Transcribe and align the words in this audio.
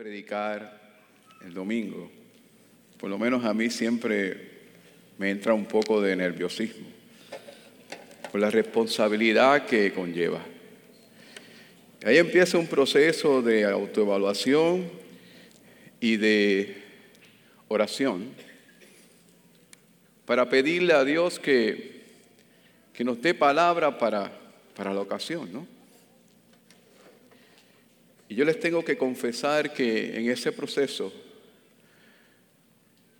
predicar 0.00 0.80
el 1.44 1.52
domingo, 1.52 2.10
por 2.98 3.10
lo 3.10 3.18
menos 3.18 3.44
a 3.44 3.52
mí 3.52 3.68
siempre 3.68 4.48
me 5.18 5.28
entra 5.28 5.52
un 5.52 5.66
poco 5.66 6.00
de 6.00 6.16
nerviosismo 6.16 6.86
por 8.32 8.40
la 8.40 8.50
responsabilidad 8.50 9.66
que 9.66 9.92
conlleva. 9.92 10.40
Ahí 12.02 12.16
empieza 12.16 12.56
un 12.56 12.66
proceso 12.66 13.42
de 13.42 13.66
autoevaluación 13.66 14.90
y 16.00 16.16
de 16.16 16.82
oración 17.68 18.30
para 20.24 20.48
pedirle 20.48 20.94
a 20.94 21.04
Dios 21.04 21.38
que, 21.38 22.04
que 22.94 23.04
nos 23.04 23.20
dé 23.20 23.34
palabra 23.34 23.98
para, 23.98 24.32
para 24.74 24.94
la 24.94 25.00
ocasión, 25.02 25.52
¿no? 25.52 25.79
Y 28.30 28.36
yo 28.36 28.44
les 28.44 28.60
tengo 28.60 28.84
que 28.84 28.96
confesar 28.96 29.74
que 29.74 30.16
en 30.16 30.30
ese 30.30 30.52
proceso 30.52 31.12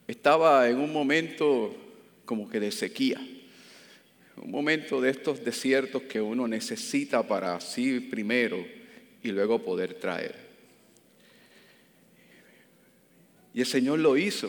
estaba 0.07 0.71
en 0.71 0.79
un 0.79 0.93
momento 0.93 1.75
como 2.25 2.49
que 2.49 2.61
de 2.61 2.71
sequía, 2.71 3.21
un 4.37 4.53
momento 4.53 5.01
de 5.01 5.11
estos 5.11 5.45
desiertos 5.45 6.03
que 6.03 6.21
uno 6.21 6.47
necesita 6.47 7.27
para 7.27 7.57
así 7.57 7.99
primero 7.99 8.65
y 9.21 9.33
luego 9.33 9.59
poder 9.59 9.95
traer. 9.95 10.37
Y 13.53 13.63
el 13.63 13.67
Señor 13.67 13.99
lo 13.99 14.17
hizo. 14.17 14.49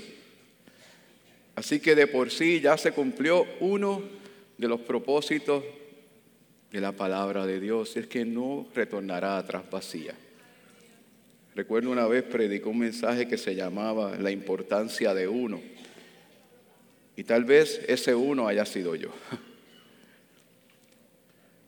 Así 1.56 1.80
que 1.80 1.96
de 1.96 2.06
por 2.06 2.30
sí 2.30 2.62
ya 2.62 2.78
se 2.78 2.92
cumplió 2.92 3.48
uno 3.62 4.04
de 4.60 4.68
los 4.68 4.82
propósitos 4.82 5.64
de 6.72 6.82
la 6.82 6.92
palabra 6.92 7.48
de 7.48 7.60
Dios, 7.60 7.98
es 7.98 8.06
que 8.06 8.26
no 8.26 8.68
retornará 8.76 9.40
atrás 9.40 9.64
vacía. 9.72 10.14
Recuerdo 11.56 11.92
una 11.92 12.08
vez 12.08 12.24
predicó 12.24 12.70
un 12.70 12.80
mensaje 12.80 13.28
que 13.28 13.38
se 13.38 13.56
llamaba 13.56 14.16
La 14.18 14.32
importancia 14.32 15.14
de 15.14 15.28
uno. 15.28 15.62
Y 17.16 17.24
tal 17.24 17.44
vez 17.44 17.82
ese 17.88 18.16
uno 18.16 18.48
haya 18.48 18.66
sido 18.66 18.96
yo. 18.96 19.10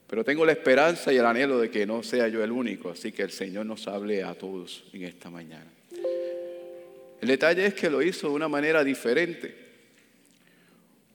Pero 0.08 0.24
tengo 0.24 0.46
la 0.46 0.54
esperanza 0.54 1.12
y 1.12 1.18
el 1.18 1.26
anhelo 1.26 1.60
de 1.60 1.70
que 1.70 1.86
no 1.86 2.02
sea 2.04 2.28
yo 2.28 2.44
el 2.44 2.52
único, 2.52 2.92
así 2.92 3.12
que 3.12 3.24
el 3.24 3.32
Señor 3.32 3.66
nos 3.66 3.88
hable 3.88 4.24
a 4.24 4.36
todos 4.36 4.86
en 4.94 5.04
esta 5.04 5.30
mañana. 5.30 5.70
El 7.20 7.28
detalle 7.28 7.66
es 7.66 7.74
que 7.74 7.90
lo 7.90 8.02
hizo 8.02 8.30
de 8.30 8.34
una 8.36 8.48
manera 8.48 8.84
diferente. 8.84 9.56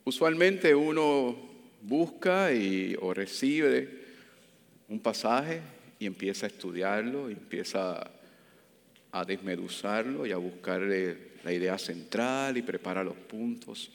Usualmente 0.05 0.75
uno 0.75 1.37
busca 1.83 2.53
y, 2.53 2.97
o 3.01 3.15
recibe 3.15 3.89
un 4.89 5.01
pasaje 5.01 5.61
y 5.99 6.07
empieza 6.07 6.47
a 6.47 6.49
estudiarlo, 6.49 7.31
y 7.31 7.35
empieza 7.35 8.11
a 9.13 9.25
desmeduzarlo 9.25 10.27
y 10.27 10.33
a 10.33 10.37
buscarle 10.37 11.29
la 11.45 11.53
idea 11.53 11.79
central 11.79 12.57
y 12.57 12.63
prepara 12.63 13.03
los 13.05 13.17
puntos. 13.17 13.91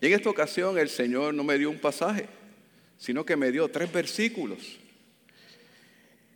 Y 0.00 0.06
en 0.06 0.12
esta 0.12 0.30
ocasión 0.30 0.78
el 0.78 0.88
Señor 0.88 1.34
no 1.34 1.42
me 1.42 1.58
dio 1.58 1.70
un 1.70 1.78
pasaje, 1.78 2.26
sino 2.98 3.24
que 3.24 3.36
me 3.36 3.50
dio 3.50 3.68
tres 3.68 3.92
versículos. 3.92 4.78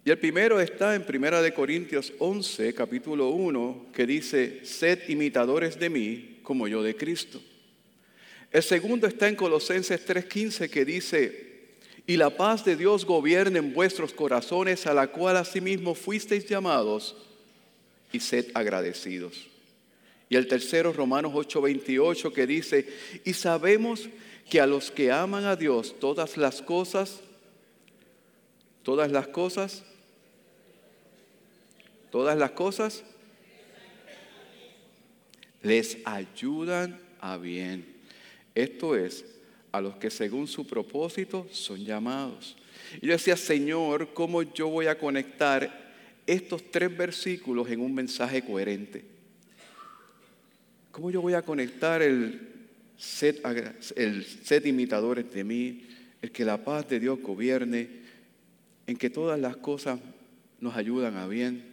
Y 0.05 0.10
el 0.10 0.19
primero 0.19 0.60
está 0.60 0.94
en 0.94 1.05
Primera 1.05 1.42
de 1.42 1.52
Corintios 1.52 2.12
11, 2.19 2.74
capítulo 2.74 3.28
1, 3.28 3.88
que 3.92 4.06
dice, 4.06 4.64
sed 4.64 5.08
imitadores 5.08 5.78
de 5.78 5.91
mí 5.91 6.41
como 6.42 6.66
yo 6.69 6.82
de 6.82 6.97
Cristo. 6.97 7.41
El 8.50 8.62
segundo 8.62 9.06
está 9.06 9.28
en 9.28 9.36
Colosenses 9.36 10.04
3:15 10.04 10.70
que 10.70 10.84
dice, 10.84 11.50
y 12.06 12.17
la 12.17 12.31
paz 12.31 12.65
de 12.65 12.77
Dios 12.77 13.05
gobierne 13.05 13.59
en 13.59 13.73
vuestros 13.73 14.12
corazones, 14.12 14.87
a 14.87 14.95
la 14.95 15.09
cual 15.09 15.37
asimismo 15.37 15.95
fuisteis 15.95 16.47
llamados, 16.47 17.17
y 18.12 18.20
sed 18.20 18.47
agradecidos. 18.55 19.47
Y 20.28 20.37
el 20.37 20.47
tercero, 20.47 20.93
Romanos 20.93 21.33
8:28, 21.34 22.33
que 22.33 22.47
dice, 22.47 22.89
y 23.25 23.33
sabemos 23.34 24.09
que 24.48 24.61
a 24.61 24.67
los 24.67 24.91
que 24.91 25.10
aman 25.10 25.44
a 25.44 25.56
Dios, 25.56 25.94
todas 25.99 26.37
las 26.37 26.62
cosas, 26.62 27.21
todas 28.83 29.10
las 29.10 29.28
cosas, 29.28 29.84
todas 32.10 32.37
las 32.37 32.53
cosas, 32.53 33.05
les 35.62 35.99
ayudan 36.05 37.00
a 37.21 37.37
bien. 37.37 37.87
Esto 38.55 38.97
es, 38.97 39.25
a 39.72 39.81
los 39.81 39.97
que 39.97 40.10
según 40.10 40.47
su 40.47 40.66
propósito 40.66 41.47
son 41.50 41.84
llamados. 41.84 42.56
Y 43.00 43.06
yo 43.06 43.12
decía, 43.12 43.36
Señor, 43.36 44.12
¿cómo 44.12 44.42
yo 44.42 44.69
voy 44.69 44.86
a 44.86 44.98
conectar 44.98 45.92
estos 46.26 46.70
tres 46.70 46.97
versículos 46.97 47.69
en 47.70 47.80
un 47.80 47.94
mensaje 47.94 48.42
coherente? 48.42 49.04
¿Cómo 50.91 51.10
yo 51.10 51.20
voy 51.20 51.34
a 51.34 51.42
conectar 51.42 52.03
el 52.03 52.48
set, 52.97 53.41
el 53.97 54.25
set 54.25 54.66
imitadores 54.66 55.32
de 55.32 55.44
mí, 55.44 55.86
el 56.20 56.32
que 56.32 56.44
la 56.44 56.64
paz 56.64 56.88
de 56.88 56.98
Dios 56.98 57.20
gobierne, 57.20 57.88
en 58.86 58.97
que 58.97 59.09
todas 59.09 59.38
las 59.38 59.56
cosas 59.56 60.00
nos 60.59 60.76
ayudan 60.76 61.16
a 61.16 61.28
bien? 61.28 61.70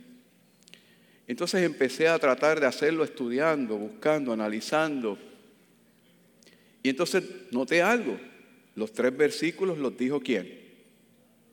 Entonces 1.27 1.63
empecé 1.63 2.07
a 2.07 2.19
tratar 2.19 2.59
de 2.59 2.67
hacerlo 2.67 3.03
estudiando, 3.03 3.75
buscando, 3.77 4.31
analizando 4.31 5.17
y 6.87 6.89
entonces 6.89 7.21
noté 7.51 7.81
algo. 7.81 8.17
Los 8.75 8.93
tres 8.93 9.17
versículos 9.17 9.77
los 9.77 9.97
dijo 9.97 10.21
quién? 10.21 10.57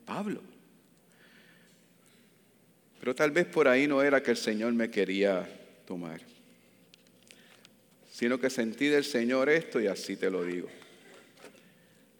Pablo. 0.05 0.41
Pero 3.01 3.13
tal 3.13 3.31
vez 3.31 3.45
por 3.45 3.67
ahí 3.67 3.85
no 3.85 4.01
era 4.01 4.23
que 4.23 4.31
el 4.31 4.37
Señor 4.37 4.71
me 4.71 4.89
quería 4.89 5.45
tomar, 5.85 6.21
sino 8.09 8.39
que 8.39 8.49
sentí 8.49 8.85
del 8.85 9.03
Señor 9.03 9.49
esto 9.49 9.81
y 9.81 9.87
así 9.87 10.15
te 10.15 10.29
lo 10.29 10.45
digo. 10.45 10.69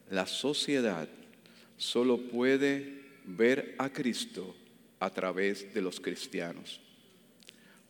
La 0.09 0.26
sociedad 0.26 1.08
solo 1.78 2.18
puede 2.18 3.02
ver 3.24 3.76
a 3.78 3.94
Cristo 3.94 4.58
a 5.00 5.09
través 5.09 5.74
de 5.74 5.82
los 5.82 6.02
cristianos. 6.02 6.82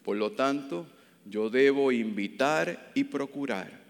Por 0.04 0.18
lo 0.18 0.34
tanto, 0.34 0.86
yo 1.26 1.50
debo 1.50 1.92
invitar 1.92 2.92
y 2.94 3.06
procurar 3.06 3.85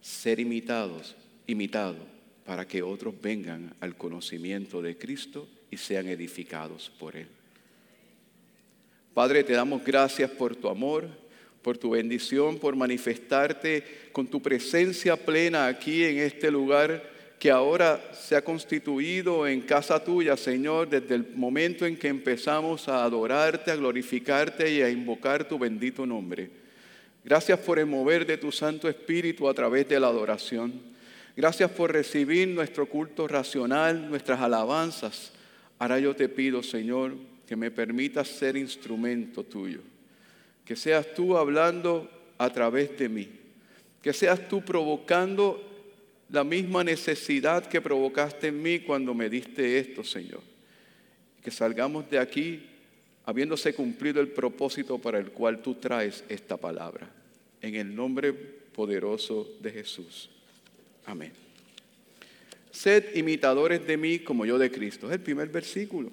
ser 0.00 0.40
imitados, 0.40 1.16
imitado, 1.46 1.96
para 2.44 2.66
que 2.66 2.82
otros 2.82 3.14
vengan 3.20 3.74
al 3.80 3.96
conocimiento 3.96 4.82
de 4.82 4.96
Cristo 4.96 5.48
y 5.70 5.76
sean 5.76 6.08
edificados 6.08 6.90
por 6.98 7.16
Él. 7.16 7.28
Padre, 9.14 9.44
te 9.44 9.52
damos 9.52 9.84
gracias 9.84 10.30
por 10.30 10.56
tu 10.56 10.68
amor, 10.68 11.08
por 11.62 11.76
tu 11.76 11.90
bendición, 11.90 12.58
por 12.58 12.74
manifestarte 12.76 13.84
con 14.12 14.26
tu 14.26 14.40
presencia 14.40 15.16
plena 15.16 15.66
aquí 15.66 16.04
en 16.04 16.18
este 16.18 16.50
lugar 16.50 17.10
que 17.38 17.50
ahora 17.50 18.12
se 18.12 18.36
ha 18.36 18.44
constituido 18.44 19.46
en 19.46 19.62
casa 19.62 20.02
tuya, 20.04 20.36
Señor, 20.36 20.88
desde 20.90 21.14
el 21.14 21.26
momento 21.34 21.86
en 21.86 21.96
que 21.96 22.08
empezamos 22.08 22.86
a 22.86 23.02
adorarte, 23.02 23.70
a 23.70 23.76
glorificarte 23.76 24.70
y 24.70 24.82
a 24.82 24.90
invocar 24.90 25.48
tu 25.48 25.58
bendito 25.58 26.04
nombre. 26.04 26.59
Gracias 27.22 27.58
por 27.58 27.78
el 27.78 27.86
mover 27.86 28.26
de 28.26 28.38
tu 28.38 28.50
Santo 28.50 28.88
Espíritu 28.88 29.48
a 29.48 29.54
través 29.54 29.86
de 29.88 30.00
la 30.00 30.06
adoración. 30.06 30.80
Gracias 31.36 31.70
por 31.70 31.92
recibir 31.92 32.48
nuestro 32.48 32.86
culto 32.86 33.28
racional, 33.28 34.08
nuestras 34.08 34.40
alabanzas. 34.40 35.32
Ahora 35.78 35.98
yo 35.98 36.16
te 36.16 36.28
pido, 36.28 36.62
Señor, 36.62 37.14
que 37.46 37.56
me 37.56 37.70
permitas 37.70 38.28
ser 38.28 38.56
instrumento 38.56 39.44
tuyo. 39.44 39.80
Que 40.64 40.76
seas 40.76 41.14
tú 41.14 41.36
hablando 41.36 42.10
a 42.38 42.50
través 42.50 42.96
de 42.98 43.08
mí. 43.08 43.28
Que 44.02 44.12
seas 44.12 44.48
tú 44.48 44.64
provocando 44.64 45.62
la 46.30 46.44
misma 46.44 46.84
necesidad 46.84 47.66
que 47.66 47.80
provocaste 47.80 48.48
en 48.48 48.62
mí 48.62 48.80
cuando 48.80 49.14
me 49.14 49.28
diste 49.28 49.78
esto, 49.78 50.04
Señor. 50.04 50.40
Que 51.42 51.50
salgamos 51.50 52.08
de 52.08 52.18
aquí 52.18 52.69
habiéndose 53.30 53.72
cumplido 53.74 54.20
el 54.20 54.26
propósito 54.26 54.98
para 54.98 55.20
el 55.20 55.30
cual 55.30 55.62
tú 55.62 55.76
traes 55.76 56.24
esta 56.28 56.56
palabra. 56.56 57.08
En 57.62 57.76
el 57.76 57.94
nombre 57.94 58.32
poderoso 58.32 59.48
de 59.60 59.70
Jesús. 59.70 60.28
Amén. 61.06 61.32
Sed 62.72 63.14
imitadores 63.14 63.86
de 63.86 63.96
mí 63.96 64.18
como 64.18 64.44
yo 64.44 64.58
de 64.58 64.68
Cristo. 64.68 65.06
Es 65.06 65.12
el 65.12 65.20
primer 65.20 65.48
versículo. 65.48 66.10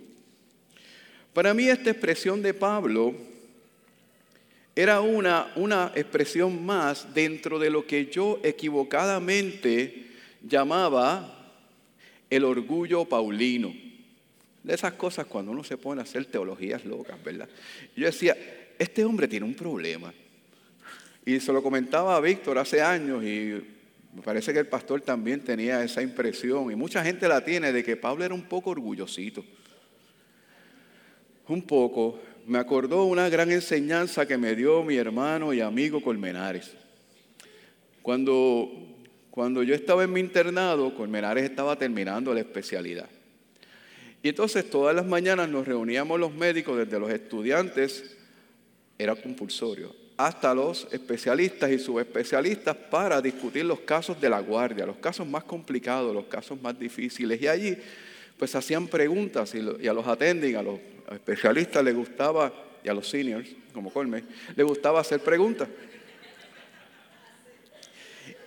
Para 1.34 1.56
mí 1.56 1.68
esta 1.68 1.90
expresión 1.90 2.44
de 2.44 2.54
Pablo 2.54 3.16
era 4.76 5.02
una, 5.02 5.52
una 5.56 5.92
expresión 5.96 6.64
más 6.64 7.16
dentro 7.16 7.58
de 7.58 7.72
lo 7.72 7.88
que 7.88 8.06
yo 8.06 8.40
equivocadamente 8.44 10.06
llamaba 10.44 11.52
el 12.30 12.44
orgullo 12.44 13.06
paulino 13.06 13.87
de 14.68 14.74
esas 14.74 14.94
cosas 14.94 15.26
cuando 15.28 15.54
uno 15.54 15.64
se 15.64 15.78
pone 15.78 16.02
a 16.02 16.04
hacer 16.04 16.26
teologías 16.26 16.84
locas, 16.84 17.24
¿verdad? 17.24 17.48
Yo 17.96 18.06
decía, 18.06 18.36
este 18.78 19.06
hombre 19.06 19.30
tiene 19.30 19.46
un 19.46 19.54
problema. 19.54 20.14
Y 21.26 21.40
se 21.40 21.54
lo 21.54 21.64
comentaba 21.64 22.18
a 22.18 22.20
Víctor 22.20 22.58
hace 22.58 22.82
años 22.82 23.24
y 23.24 23.64
me 24.14 24.22
parece 24.22 24.52
que 24.52 24.60
el 24.60 24.68
pastor 24.68 25.00
también 25.00 25.40
tenía 25.40 25.82
esa 25.82 26.02
impresión 26.02 26.70
y 26.70 26.76
mucha 26.76 27.02
gente 27.02 27.30
la 27.30 27.46
tiene 27.46 27.72
de 27.72 27.82
que 27.82 27.96
Pablo 27.96 28.26
era 28.26 28.34
un 28.34 28.44
poco 28.44 28.72
orgullosito. 28.72 29.46
Un 31.48 31.62
poco, 31.62 32.20
me 32.46 32.58
acordó 32.58 33.06
una 33.06 33.30
gran 33.30 33.50
enseñanza 33.54 34.26
que 34.26 34.38
me 34.38 34.54
dio 34.54 34.84
mi 34.84 34.98
hermano 34.98 35.54
y 35.54 35.62
amigo 35.62 36.02
Colmenares. 36.02 36.74
Cuando, 38.02 38.70
cuando 39.32 39.64
yo 39.64 39.74
estaba 39.74 40.04
en 40.04 40.12
mi 40.12 40.20
internado, 40.20 40.94
Colmenares 40.94 41.46
estaba 41.46 41.78
terminando 41.78 42.34
la 42.34 42.42
especialidad. 42.42 43.08
Y 44.24 44.30
entonces 44.30 44.70
todas 44.70 44.96
las 44.96 45.06
mañanas 45.06 45.48
nos 45.50 45.68
reuníamos 45.68 46.20
los 46.20 46.34
médicos, 46.34 46.78
desde 46.78 47.00
los 47.00 47.10
estudiantes, 47.10 48.16
era 48.98 49.16
compulsorio, 49.16 49.96
hasta 50.18 50.54
los 50.54 50.88
especialistas 50.92 51.72
y 51.72 51.78
subespecialistas 51.78 52.76
para 52.76 53.22
discutir 53.22 53.66
los 53.66 53.82
casos 53.82 54.20
de 54.20 54.30
la 54.30 54.40
guardia, 54.40 54.86
los 54.86 54.98
casos 54.98 55.28
más 55.28 55.44
complicados, 55.44 56.14
los 56.14 56.26
casos 56.26 56.60
más 56.62 56.78
difíciles. 56.78 57.42
Y 57.42 57.48
allí 57.48 57.78
pues 58.38 58.56
hacían 58.56 58.88
preguntas 58.88 59.54
y, 59.56 59.88
a 59.88 59.94
los 59.94 60.08
attending, 60.08 60.56
a 60.56 60.64
los 60.64 60.80
especialistas 61.12 61.84
les 61.84 61.96
gustaba, 61.96 62.52
y 62.84 62.90
a 62.90 62.94
los 62.94 63.10
seniors, 63.10 63.50
como 63.74 63.92
Colme, 63.92 64.24
les 64.56 64.66
gustaba 64.66 65.00
hacer 65.02 65.20
preguntas. 65.20 65.68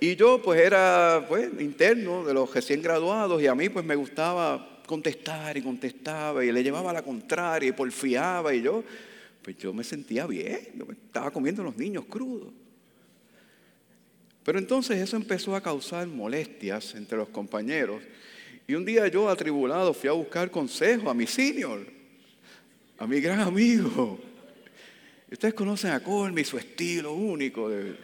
Y 0.01 0.17
yo 0.17 0.41
pues 0.41 0.61
era 0.61 1.27
pues, 1.29 1.51
interno 1.61 2.25
de 2.25 2.33
los 2.33 2.53
recién 2.55 2.81
graduados 2.81 3.43
y 3.43 3.47
a 3.47 3.55
mí 3.55 3.69
pues 3.69 3.85
me 3.85 3.95
gustaba 3.95 4.70
contestar 4.91 5.57
y 5.57 5.63
contestaba 5.63 6.45
y 6.45 6.51
le 6.51 6.65
llevaba 6.65 6.93
la 6.93 7.03
contraria 7.03 7.69
y 7.69 7.73
porfiaba 7.73 8.53
y 8.53 8.61
yo 8.61 8.83
pues 9.43 9.57
yo 9.57 9.73
me 9.73 9.85
sentía 9.85 10.27
bien, 10.27 10.59
estaba 11.07 11.31
comiendo 11.31 11.63
los 11.63 11.77
niños 11.77 12.05
crudos. 12.07 12.53
Pero 14.45 14.59
entonces 14.59 14.99
eso 14.99 15.17
empezó 15.17 15.55
a 15.55 15.63
causar 15.63 16.07
molestias 16.07 16.95
entre 16.95 17.17
los 17.17 17.29
compañeros. 17.29 18.03
Y 18.67 18.75
un 18.75 18.85
día 18.85 19.07
yo, 19.09 19.29
atribulado, 19.29 19.95
fui 19.95 20.09
a 20.09 20.13
buscar 20.13 20.51
consejo 20.51 21.09
a 21.09 21.15
mi 21.15 21.27
senior, 21.27 21.87
a 22.99 23.07
mi 23.07 23.21
gran 23.21 23.41
amigo. 23.41 24.19
Ustedes 25.31 25.55
conocen 25.55 25.93
a 25.93 26.01
Colmy, 26.01 26.45
su 26.45 26.59
estilo 26.59 27.13
único 27.13 27.69
de, 27.69 27.97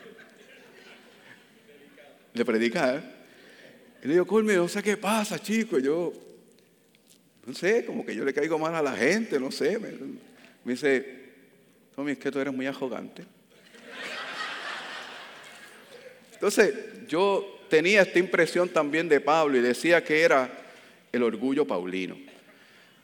de 2.32 2.44
predicar. 2.44 3.16
Y 4.02 4.06
le 4.08 4.14
digo, 4.14 4.26
Colmy, 4.26 4.54
no 4.54 4.68
sé 4.68 4.82
qué 4.82 4.96
pasa, 4.96 5.38
chico. 5.38 5.78
yo, 5.78 6.12
no 7.46 7.54
sé, 7.54 7.84
como 7.84 8.04
que 8.04 8.14
yo 8.14 8.24
le 8.24 8.34
caigo 8.34 8.58
mal 8.58 8.74
a 8.74 8.82
la 8.82 8.96
gente, 8.96 9.38
no 9.38 9.52
sé. 9.52 9.78
Me, 9.78 9.92
dice, 10.64 11.06
Tommy, 11.94 12.12
es 12.12 12.18
que 12.18 12.30
tú 12.30 12.40
eres 12.40 12.52
muy 12.52 12.66
arrogante. 12.66 13.24
Entonces, 16.34 16.74
yo 17.08 17.62
tenía 17.70 18.02
esta 18.02 18.18
impresión 18.18 18.68
también 18.68 19.08
de 19.08 19.20
Pablo 19.20 19.56
y 19.56 19.60
decía 19.60 20.02
que 20.02 20.22
era 20.22 20.50
el 21.12 21.22
orgullo 21.22 21.64
paulino. 21.64 22.16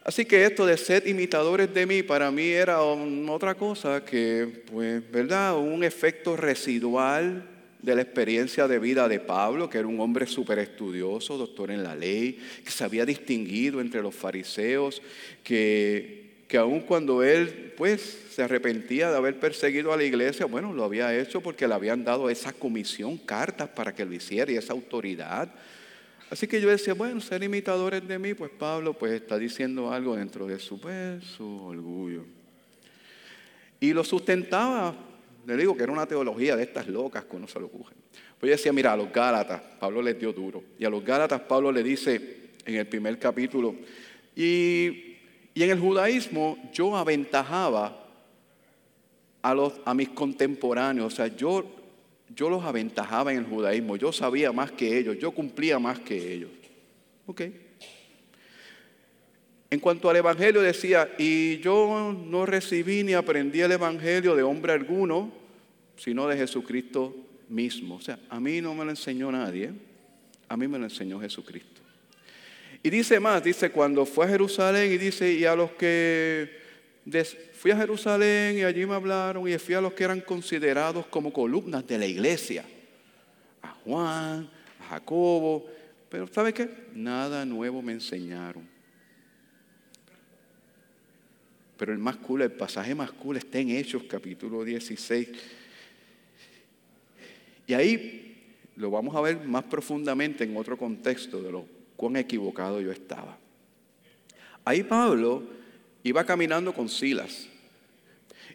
Así 0.05 0.25
que 0.25 0.45
esto 0.45 0.67
de 0.67 0.77
ser 0.77 1.07
imitadores 1.07 1.73
de 1.73 1.87
mí 1.87 2.03
para 2.03 2.33
mí 2.33 2.49
era 2.49 2.83
otra 2.83 3.55
cosa 3.55 4.05
que, 4.05 4.65
pues, 4.71 5.09
¿verdad? 5.13 5.57
Un 5.57 5.85
efecto 5.85 6.37
residual 6.37 7.49
de 7.83 7.95
la 7.95 8.03
experiencia 8.03 8.69
de 8.69 8.79
vida 8.79 9.09
de 9.09 9.21
Pablo, 9.21 9.69
que 9.69 9.79
era 9.79 9.89
un 9.89 10.01
hombre 10.01 10.27
súper 10.27 10.59
estudioso, 10.61 11.37
doctor 11.37 11.71
en 11.71 11.83
la 11.83 11.95
ley, 11.95 12.39
que 12.65 12.71
se 12.71 12.85
había 12.85 13.05
distinguido 13.05 13.81
entre 13.81 14.01
los 14.01 14.15
fariseos, 14.15 15.03
que 15.43 16.23
que 16.53 16.59
aun 16.59 16.81
cuando 16.81 17.23
él 17.23 17.73
pues 17.79 18.03
se 18.31 18.43
arrepentía 18.43 19.11
de 19.11 19.17
haber 19.17 19.41
perseguido 19.41 19.91
a 19.91 19.97
la 19.97 20.05
iglesia, 20.05 20.45
bueno, 20.45 20.75
lo 20.75 20.85
había 20.85 21.19
hecho 21.19 21.41
porque 21.41 21.67
le 21.67 21.73
habían 21.73 22.05
dado 22.05 22.29
esa 22.29 22.53
comisión, 22.53 23.17
cartas 23.17 23.71
para 23.71 23.95
que 23.95 24.05
lo 24.05 24.13
hiciera 24.13 24.53
y 24.53 24.57
esa 24.57 24.75
autoridad. 24.75 25.51
Así 26.29 26.47
que 26.47 26.61
yo 26.61 26.69
decía, 26.69 26.93
bueno, 26.93 27.23
ser 27.23 27.43
imitadores 27.43 28.07
de 28.07 28.19
mí, 28.19 28.35
pues 28.35 28.51
Pablo 28.51 28.93
pues 28.93 29.15
está 29.15 29.39
diciendo 29.39 29.91
algo 29.91 30.15
dentro 30.15 30.47
de 30.47 30.59
su, 30.59 30.79
pues, 30.79 31.25
su 31.25 31.65
orgullo. 31.65 32.27
Y 33.81 33.95
lo 33.95 34.05
sustentaba, 34.05 34.95
le 35.47 35.57
digo 35.57 35.77
que 35.77 35.83
era 35.83 35.93
una 35.93 36.07
teología 36.07 36.57
de 36.57 36.63
estas 36.63 36.89
locas 36.89 37.25
que 37.25 37.37
uno 37.37 37.49
se 37.49 37.59
lo 37.61 37.67
ocurre. 37.67 37.95
Pues 38.39 38.51
yo 38.51 38.57
decía, 38.57 38.73
mira, 38.73 38.93
a 38.93 38.97
los 38.97 39.13
Gálatas, 39.13 39.61
Pablo 39.81 40.03
les 40.03 40.19
dio 40.19 40.33
duro. 40.33 40.63
Y 40.79 40.85
a 40.85 40.91
los 40.91 41.05
Gálatas 41.05 41.41
Pablo 41.43 41.71
le 41.73 41.83
dice 41.83 42.51
en 42.65 42.75
el 42.77 42.87
primer 42.87 43.19
capítulo, 43.19 43.75
y 44.35 45.13
y 45.55 45.63
en 45.63 45.71
el 45.71 45.81
judaísmo 45.81 46.59
yo 46.73 46.97
aventajaba 46.97 48.07
a, 49.43 49.55
los, 49.55 49.75
a 49.85 49.93
mis 49.93 50.09
contemporáneos, 50.11 51.13
o 51.13 51.17
sea, 51.17 51.27
yo, 51.27 51.65
yo 52.35 52.49
los 52.49 52.65
aventajaba 52.65 53.33
en 53.33 53.39
el 53.39 53.45
judaísmo, 53.45 53.97
yo 53.97 54.13
sabía 54.13 54.53
más 54.53 54.73
que 54.73 54.99
ellos, 54.99 55.19
yo 55.19 55.33
cumplía 55.33 55.79
más 55.79 55.99
que 55.99 56.33
ellos. 56.33 56.51
Ok. 57.27 57.43
En 59.73 59.81
cuanto 59.81 60.11
al 60.11 60.17
Evangelio 60.17 60.61
decía, 60.61 61.09
y 61.17 61.57
yo 61.61 62.15
no 62.27 62.45
recibí 62.45 63.03
ni 63.05 63.15
aprendí 63.15 63.63
el 63.63 63.73
Evangelio 63.73 64.37
de 64.37 64.43
hombre 64.43 64.75
alguno, 64.75 65.33
sino 65.97 66.29
de 66.29 66.37
Jesucristo 66.37 67.17
mismo. 67.49 67.95
O 67.95 68.01
sea, 68.03 68.19
a 68.29 68.39
mí 68.39 68.61
no 68.61 68.75
me 68.75 68.85
lo 68.85 68.91
enseñó 68.91 69.33
nadie, 69.33 69.73
a 70.47 70.59
mí 70.59 70.69
me 70.69 70.79
lo 70.79 70.85
enseñó 70.85 71.19
Jesucristo. 71.19 71.81
Y 72.83 72.91
dice 72.91 73.19
más, 73.19 73.43
dice, 73.43 73.71
cuando 73.71 74.05
fue 74.05 74.27
a 74.27 74.29
Jerusalén 74.29 74.93
y 74.93 74.99
dice, 74.99 75.33
y 75.33 75.47
a 75.47 75.57
los 75.57 75.71
que 75.71 76.51
fui 77.55 77.71
a 77.71 77.77
Jerusalén 77.79 78.59
y 78.59 78.65
allí 78.65 78.85
me 78.85 78.95
hablaron 78.95 79.49
y 79.49 79.57
fui 79.57 79.75
a 79.75 79.81
los 79.81 79.95
que 79.95 80.05
eran 80.05 80.21
considerados 80.21 81.07
como 81.07 81.33
columnas 81.33 81.87
de 81.87 81.97
la 81.97 82.05
iglesia, 82.05 82.63
a 83.63 83.69
Juan, 83.69 84.51
a 84.83 84.89
Jacobo, 84.91 85.67
pero 86.11 86.27
¿sabe 86.27 86.53
qué? 86.53 86.69
Nada 86.93 87.47
nuevo 87.47 87.81
me 87.81 87.93
enseñaron. 87.93 88.72
Pero 91.83 91.95
el 91.95 91.99
más 91.99 92.15
cool, 92.19 92.43
el 92.43 92.53
pasaje 92.53 92.95
más 92.95 93.11
cool 93.11 93.39
está 93.39 93.59
en 93.59 93.71
Hechos 93.71 94.05
capítulo 94.05 94.63
16. 94.63 95.29
Y 97.67 97.75
ahí 97.75 98.37
lo 98.77 98.89
vamos 98.89 99.17
a 99.17 99.21
ver 99.21 99.41
más 99.41 99.65
profundamente 99.65 100.45
en 100.45 100.57
otro 100.57 100.79
contexto 100.79 101.43
de 101.43 101.51
los 101.51 101.65
cuán 101.97 102.15
equivocado 102.15 102.81
yo 102.81 102.93
estaba. 102.93 103.37
Ahí 104.65 104.85
Pablo 104.85 105.43
iba 106.05 106.25
caminando 106.25 106.73
con 106.73 106.89
Silas. 106.89 107.49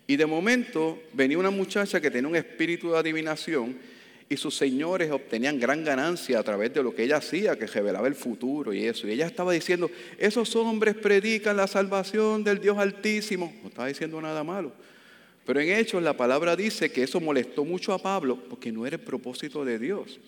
Y 0.07 0.15
de 0.15 0.25
momento 0.25 0.97
venía 1.11 1.37
una 1.37 1.51
muchacha 1.51 1.99
que 1.99 2.09
tenía 2.09 2.29
un 2.29 2.37
espíritu 2.37 2.91
de 2.91 2.99
adivinación 2.99 3.77
y 4.29 4.35
sus 4.35 4.55
señores 4.55 5.11
obtenían 5.11 5.59
gran 5.59 5.83
ganancia 5.83 6.39
a 6.39 6.43
través 6.43 6.73
de 6.73 6.83
lo 6.83 6.93
que 6.93 7.03
ella 7.03 7.17
hacía, 7.17 7.57
que 7.57 7.65
revelaba 7.65 8.07
el 8.07 8.15
futuro 8.15 8.73
y 8.73 8.85
eso. 8.85 9.07
Y 9.07 9.11
ella 9.11 9.25
estaba 9.25 9.53
diciendo, 9.53 9.89
esos 10.17 10.53
hombres 10.55 10.95
predican 10.95 11.55
la 11.55 11.67
salvación 11.67 12.43
del 12.43 12.59
Dios 12.59 12.77
Altísimo. 12.77 13.53
No 13.61 13.69
estaba 13.69 13.87
diciendo 13.87 14.21
nada 14.21 14.43
malo. 14.43 14.73
Pero 15.45 15.61
en 15.61 15.69
Hechos 15.69 16.03
la 16.03 16.17
palabra 16.17 16.57
dice 16.57 16.91
que 16.91 17.03
eso 17.03 17.21
molestó 17.21 17.63
mucho 17.63 17.93
a 17.93 17.99
Pablo 17.99 18.37
porque 18.49 18.69
no 18.69 18.85
era 18.85 18.97
el 18.97 19.01
propósito 19.01 19.63
de 19.63 19.79
Dios. 19.79 20.19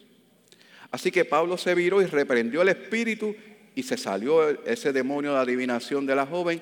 Así 0.91 1.11
que 1.11 1.25
Pablo 1.25 1.57
se 1.57 1.75
viró 1.75 2.01
y 2.01 2.05
reprendió 2.05 2.61
el 2.61 2.69
espíritu 2.69 3.35
y 3.75 3.83
se 3.83 3.97
salió 3.97 4.65
ese 4.65 4.93
demonio 4.93 5.33
de 5.33 5.39
adivinación 5.39 6.05
de 6.05 6.15
la 6.15 6.25
joven 6.25 6.61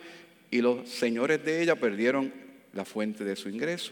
y 0.49 0.61
los 0.61 0.89
señores 0.89 1.45
de 1.45 1.61
ella 1.61 1.75
perdieron 1.75 2.33
la 2.73 2.83
fuente 2.83 3.23
de 3.23 3.35
su 3.35 3.47
ingreso. 3.47 3.91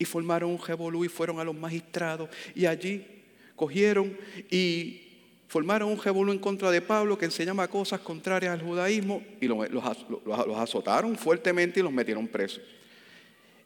Y 0.00 0.04
formaron 0.04 0.50
un 0.50 0.58
revolú 0.58 1.04
y 1.04 1.08
fueron 1.08 1.38
a 1.38 1.44
los 1.44 1.54
magistrados 1.54 2.28
y 2.56 2.66
allí 2.66 3.06
cogieron 3.54 4.16
y 4.50 5.02
formaron 5.46 5.92
un 5.92 6.02
revolú 6.02 6.32
en 6.32 6.38
contra 6.38 6.70
de 6.70 6.80
Pablo 6.80 7.18
que 7.18 7.26
enseñaba 7.26 7.68
cosas 7.68 8.00
contrarias 8.00 8.52
al 8.54 8.62
judaísmo 8.62 9.22
y 9.40 9.46
los, 9.46 9.70
los 9.70 10.58
azotaron 10.58 11.16
fuertemente 11.16 11.78
y 11.78 11.82
los 11.82 11.92
metieron 11.92 12.26
presos. 12.26 12.62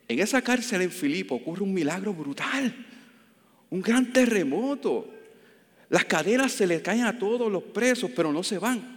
En 0.09 0.19
esa 0.19 0.43
cárcel 0.43 0.83
en 0.83 0.91
Filipo 0.91 1.37
ocurre 1.37 1.63
un 1.63 1.73
milagro 1.73 2.13
brutal, 2.13 2.75
un 3.71 3.81
gran 3.81 4.13
terremoto. 4.13 5.09
Las 5.89 6.05
cadenas 6.05 6.53
se 6.53 6.67
le 6.67 6.83
caen 6.83 7.05
a 7.05 7.19
todos 7.19 7.51
los 7.51 7.63
presos, 7.63 8.11
pero 8.15 8.33
no 8.33 8.43
se 8.43 8.59
van. 8.59 8.94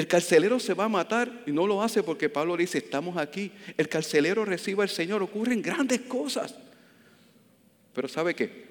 El 0.00 0.06
carcelero 0.06 0.58
se 0.58 0.72
va 0.72 0.84
a 0.84 0.88
matar 0.88 1.42
y 1.44 1.52
no 1.52 1.66
lo 1.66 1.82
hace 1.82 2.02
porque 2.02 2.30
Pablo 2.30 2.56
dice, 2.56 2.78
estamos 2.78 3.18
aquí. 3.18 3.52
El 3.76 3.86
carcelero 3.86 4.46
recibe 4.46 4.82
al 4.82 4.88
Señor, 4.88 5.22
ocurren 5.22 5.60
grandes 5.60 6.00
cosas. 6.00 6.54
Pero 7.92 8.08
¿sabe 8.08 8.34
qué? 8.34 8.70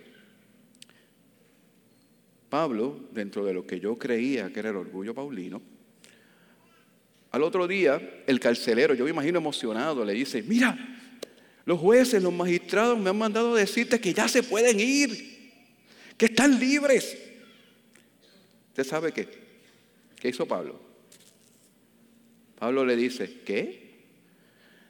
Pablo, 2.50 3.00
dentro 3.12 3.46
de 3.46 3.54
lo 3.54 3.68
que 3.68 3.80
yo 3.80 3.96
creía 3.96 4.52
que 4.52 4.60
era 4.60 4.72
el 4.72 4.78
orgullo 4.78 5.14
paulino, 5.14 5.62
al 7.30 7.44
otro 7.44 7.68
día 7.68 8.24
el 8.26 8.40
carcelero, 8.40 8.96
yo 8.96 9.04
me 9.04 9.12
imagino 9.12 9.38
emocionado, 9.38 10.04
le 10.04 10.14
dice, 10.14 10.42
mira, 10.42 10.76
los 11.64 11.80
jueces, 11.80 12.24
los 12.24 12.34
magistrados 12.34 12.98
me 12.98 13.12
han 13.12 13.18
mandado 13.20 13.54
decirte 13.54 14.02
que 14.02 14.16
ya 14.16 14.28
se 14.28 14.42
pueden 14.42 14.80
ir 14.80 15.62
que 16.18 16.26
están 16.26 16.60
libres. 16.60 17.16
¿Usted 18.70 18.84
sabe 18.84 19.12
qué? 19.12 19.28
¿Qué 20.20 20.30
hizo 20.30 20.48
Pablo? 20.48 20.89
Pablo 22.60 22.86
le 22.86 22.96
dice, 22.96 23.42
¿qué? 23.46 23.90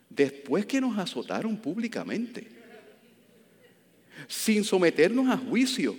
Después 0.10 0.66
que 0.66 0.82
nos 0.82 0.98
azotaron 0.98 1.58
públicamente, 1.58 2.48
sin 4.28 4.64
someternos 4.64 5.30
a 5.30 5.38
juicio, 5.38 5.96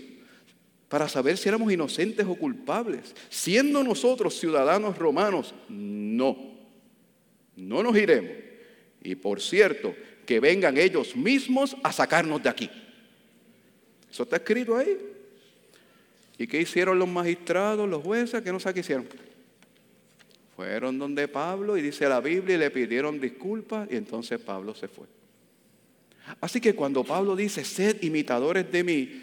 para 0.88 1.08
saber 1.08 1.38
si 1.38 1.48
éramos 1.48 1.72
inocentes 1.72 2.26
o 2.26 2.34
culpables, 2.34 3.14
siendo 3.28 3.84
nosotros 3.84 4.36
ciudadanos 4.36 4.98
romanos, 4.98 5.54
no, 5.68 6.36
no 7.54 7.82
nos 7.84 7.96
iremos. 7.96 8.32
Y 9.00 9.14
por 9.14 9.40
cierto, 9.40 9.94
que 10.26 10.40
vengan 10.40 10.76
ellos 10.76 11.14
mismos 11.14 11.76
a 11.84 11.92
sacarnos 11.92 12.42
de 12.42 12.48
aquí. 12.48 12.70
Eso 14.10 14.24
está 14.24 14.36
escrito 14.36 14.76
ahí. 14.76 14.98
¿Y 16.36 16.48
qué 16.48 16.60
hicieron 16.60 16.98
los 16.98 17.08
magistrados, 17.08 17.88
los 17.88 18.02
jueces? 18.02 18.42
Que 18.42 18.50
no 18.50 18.58
sé 18.58 18.74
qué 18.74 18.80
hicieron. 18.80 19.06
Fueron 20.60 20.98
donde 20.98 21.26
Pablo 21.26 21.78
y 21.78 21.80
dice 21.80 22.06
la 22.06 22.20
Biblia 22.20 22.56
y 22.56 22.58
le 22.58 22.70
pidieron 22.70 23.18
disculpas 23.18 23.88
y 23.90 23.96
entonces 23.96 24.38
Pablo 24.38 24.74
se 24.74 24.88
fue. 24.88 25.06
Así 26.38 26.60
que 26.60 26.74
cuando 26.74 27.02
Pablo 27.02 27.34
dice, 27.34 27.64
sed 27.64 28.02
imitadores 28.02 28.70
de 28.70 28.84
mí, 28.84 29.22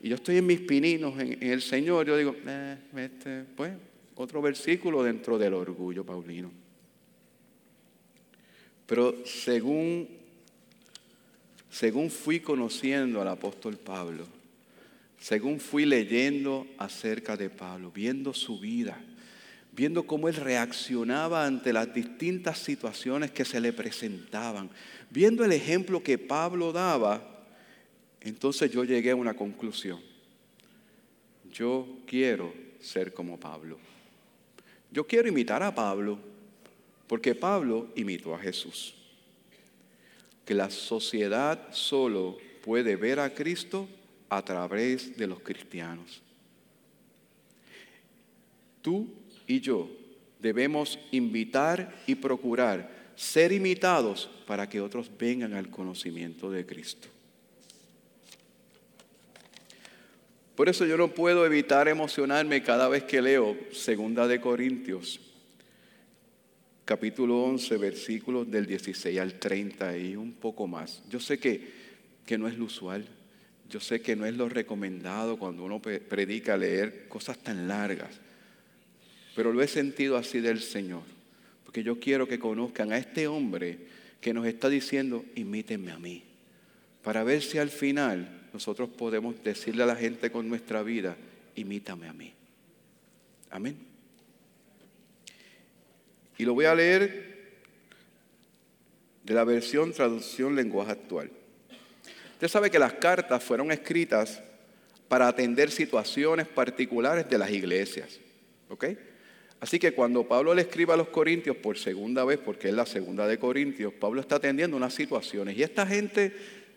y 0.00 0.08
yo 0.08 0.14
estoy 0.14 0.36
en 0.36 0.46
mis 0.46 0.60
pininos 0.60 1.18
en, 1.18 1.42
el 1.42 1.62
Señor, 1.62 2.06
yo 2.06 2.16
digo, 2.16 2.36
eh, 2.46 2.76
este, 2.94 3.42
pues, 3.56 3.72
otro 4.14 4.40
versículo 4.40 5.02
dentro 5.02 5.36
del 5.36 5.54
orgullo 5.54 6.06
paulino. 6.06 6.48
Pero 8.86 9.16
según, 9.26 10.08
según 11.68 12.08
fui 12.08 12.38
conociendo 12.38 13.20
al 13.20 13.26
apóstol 13.26 13.78
Pablo, 13.78 14.28
según 15.18 15.58
fui 15.58 15.86
leyendo 15.86 16.68
acerca 16.78 17.36
de 17.36 17.50
Pablo, 17.50 17.90
viendo 17.90 18.32
su 18.32 18.60
vida, 18.60 18.96
viendo 19.78 20.08
cómo 20.08 20.28
él 20.28 20.34
reaccionaba 20.34 21.46
ante 21.46 21.72
las 21.72 21.94
distintas 21.94 22.58
situaciones 22.58 23.30
que 23.30 23.44
se 23.44 23.60
le 23.60 23.72
presentaban, 23.72 24.68
viendo 25.08 25.44
el 25.44 25.52
ejemplo 25.52 26.02
que 26.02 26.18
Pablo 26.18 26.72
daba, 26.72 27.46
entonces 28.20 28.72
yo 28.72 28.82
llegué 28.82 29.12
a 29.12 29.16
una 29.16 29.34
conclusión. 29.34 30.00
Yo 31.52 31.86
quiero 32.08 32.52
ser 32.80 33.14
como 33.14 33.38
Pablo. 33.38 33.78
Yo 34.90 35.06
quiero 35.06 35.28
imitar 35.28 35.62
a 35.62 35.72
Pablo 35.72 36.18
porque 37.06 37.36
Pablo 37.36 37.86
imitó 37.94 38.34
a 38.34 38.40
Jesús. 38.40 38.96
Que 40.44 40.54
la 40.54 40.70
sociedad 40.70 41.68
solo 41.70 42.36
puede 42.64 42.96
ver 42.96 43.20
a 43.20 43.32
Cristo 43.32 43.86
a 44.28 44.44
través 44.44 45.16
de 45.16 45.28
los 45.28 45.38
cristianos. 45.38 46.20
Tú 48.82 49.08
y 49.48 49.60
yo 49.60 49.90
debemos 50.38 50.98
invitar 51.10 52.02
y 52.06 52.14
procurar 52.14 53.12
ser 53.16 53.50
imitados 53.50 54.30
para 54.46 54.68
que 54.68 54.80
otros 54.80 55.10
vengan 55.18 55.54
al 55.54 55.70
conocimiento 55.70 56.50
de 56.50 56.64
Cristo. 56.64 57.08
Por 60.54 60.68
eso 60.68 60.84
yo 60.86 60.96
no 60.96 61.08
puedo 61.08 61.44
evitar 61.46 61.88
emocionarme 61.88 62.62
cada 62.62 62.88
vez 62.88 63.04
que 63.04 63.22
leo 63.22 63.56
Segunda 63.72 64.26
de 64.28 64.40
Corintios, 64.40 65.20
capítulo 66.84 67.42
11, 67.44 67.76
versículos 67.76 68.50
del 68.50 68.66
16 68.66 69.18
al 69.18 69.34
30 69.34 69.98
y 69.98 70.16
un 70.16 70.32
poco 70.32 70.66
más. 70.66 71.02
Yo 71.08 71.20
sé 71.20 71.38
que, 71.38 71.68
que 72.26 72.38
no 72.38 72.48
es 72.48 72.58
lo 72.58 72.64
usual, 72.64 73.06
yo 73.68 73.80
sé 73.80 74.00
que 74.00 74.16
no 74.16 74.26
es 74.26 74.36
lo 74.36 74.48
recomendado 74.48 75.38
cuando 75.38 75.62
uno 75.64 75.80
predica 75.80 76.56
leer 76.56 77.06
cosas 77.08 77.38
tan 77.38 77.68
largas, 77.68 78.20
pero 79.38 79.52
lo 79.52 79.62
he 79.62 79.68
sentido 79.68 80.16
así 80.16 80.40
del 80.40 80.60
Señor, 80.60 81.04
porque 81.62 81.84
yo 81.84 82.00
quiero 82.00 82.26
que 82.26 82.40
conozcan 82.40 82.90
a 82.90 82.98
este 82.98 83.28
hombre 83.28 83.78
que 84.20 84.34
nos 84.34 84.44
está 84.44 84.68
diciendo, 84.68 85.24
imítenme 85.36 85.92
a 85.92 85.98
mí, 86.00 86.24
para 87.04 87.22
ver 87.22 87.40
si 87.40 87.56
al 87.56 87.70
final 87.70 88.48
nosotros 88.52 88.88
podemos 88.88 89.40
decirle 89.44 89.84
a 89.84 89.86
la 89.86 89.94
gente 89.94 90.32
con 90.32 90.48
nuestra 90.48 90.82
vida, 90.82 91.16
imítame 91.54 92.08
a 92.08 92.12
mí. 92.12 92.32
Amén. 93.50 93.76
Y 96.36 96.44
lo 96.44 96.54
voy 96.54 96.64
a 96.64 96.74
leer 96.74 97.60
de 99.22 99.34
la 99.34 99.44
versión 99.44 99.92
traducción 99.92 100.56
lenguaje 100.56 100.90
actual. 100.90 101.30
Usted 102.32 102.48
sabe 102.48 102.72
que 102.72 102.80
las 102.80 102.94
cartas 102.94 103.44
fueron 103.44 103.70
escritas 103.70 104.42
para 105.06 105.28
atender 105.28 105.70
situaciones 105.70 106.48
particulares 106.48 107.30
de 107.30 107.38
las 107.38 107.52
iglesias. 107.52 108.18
¿Ok? 108.68 108.84
Así 109.60 109.78
que 109.78 109.92
cuando 109.92 110.26
Pablo 110.26 110.54
le 110.54 110.62
escribe 110.62 110.92
a 110.92 110.96
los 110.96 111.08
corintios 111.08 111.56
por 111.56 111.78
segunda 111.78 112.24
vez, 112.24 112.38
porque 112.38 112.68
es 112.68 112.74
la 112.74 112.86
segunda 112.86 113.26
de 113.26 113.38
Corintios, 113.38 113.92
Pablo 113.92 114.20
está 114.20 114.36
atendiendo 114.36 114.76
unas 114.76 114.94
situaciones. 114.94 115.56
Y 115.56 115.62
esta 115.62 115.84
gente 115.84 116.32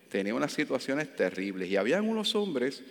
tenía 0.09 0.33
unas 0.33 0.51
situaciones 0.51 1.15
terribles. 1.15 1.69
Y 1.69 1.77
habían 1.77 2.07
unos 2.07 2.33
hombres, 2.33 2.83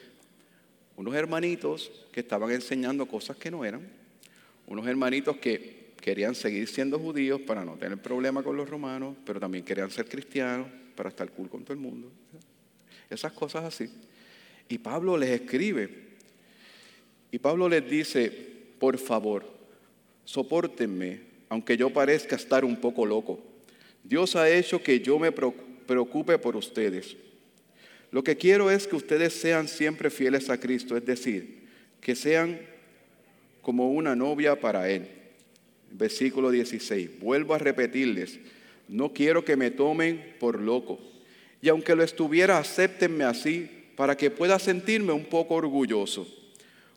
unos 0.96 1.14
hermanitos 1.14 1.90
que 2.12 2.20
estaban 2.20 2.52
enseñando 2.52 3.06
cosas 3.06 3.36
que 3.36 3.50
no 3.50 3.64
eran, 3.64 3.86
unos 4.68 4.86
hermanitos 4.86 5.38
que 5.38 5.90
querían 6.00 6.36
seguir 6.36 6.68
siendo 6.68 6.98
judíos 6.98 7.40
para 7.40 7.64
no 7.64 7.76
tener 7.76 7.98
problema 7.98 8.42
con 8.42 8.56
los 8.56 8.70
romanos, 8.70 9.16
pero 9.26 9.40
también 9.40 9.64
querían 9.64 9.90
ser 9.90 10.08
cristianos 10.08 10.68
para 10.94 11.08
estar 11.08 11.28
cool 11.32 11.50
con 11.50 11.64
todo 11.64 11.72
el 11.72 11.80
mundo. 11.80 12.10
Esas 13.10 13.32
cosas 13.32 13.64
así. 13.64 13.90
Y 14.68 14.78
Pablo 14.78 15.18
les 15.18 15.30
escribe. 15.30 16.10
Y 17.32 17.38
Pablo 17.40 17.68
les 17.68 17.88
dice, 17.90 18.30
por 18.78 18.96
favor, 18.96 19.59
soportenme, 20.24 21.20
aunque 21.48 21.76
yo 21.76 21.90
parezca 21.90 22.36
estar 22.36 22.64
un 22.64 22.76
poco 22.76 23.04
loco. 23.04 23.40
Dios 24.04 24.36
ha 24.36 24.48
hecho 24.48 24.82
que 24.82 25.00
yo 25.00 25.18
me 25.18 25.32
preocupe 25.32 26.38
por 26.38 26.56
ustedes. 26.56 27.16
Lo 28.10 28.24
que 28.24 28.36
quiero 28.36 28.70
es 28.70 28.86
que 28.86 28.96
ustedes 28.96 29.34
sean 29.34 29.68
siempre 29.68 30.10
fieles 30.10 30.50
a 30.50 30.58
Cristo, 30.58 30.96
es 30.96 31.04
decir, 31.04 31.60
que 32.00 32.16
sean 32.16 32.60
como 33.62 33.92
una 33.92 34.16
novia 34.16 34.58
para 34.58 34.90
Él. 34.90 35.06
Versículo 35.92 36.50
16. 36.50 37.20
Vuelvo 37.20 37.54
a 37.54 37.58
repetirles, 37.58 38.38
no 38.88 39.12
quiero 39.12 39.44
que 39.44 39.56
me 39.56 39.70
tomen 39.70 40.34
por 40.40 40.60
loco. 40.60 40.98
Y 41.62 41.68
aunque 41.68 41.94
lo 41.94 42.02
estuviera, 42.02 42.58
acéptenme 42.58 43.24
así 43.24 43.68
para 43.96 44.16
que 44.16 44.30
pueda 44.30 44.58
sentirme 44.58 45.12
un 45.12 45.24
poco 45.24 45.54
orgulloso. 45.54 46.26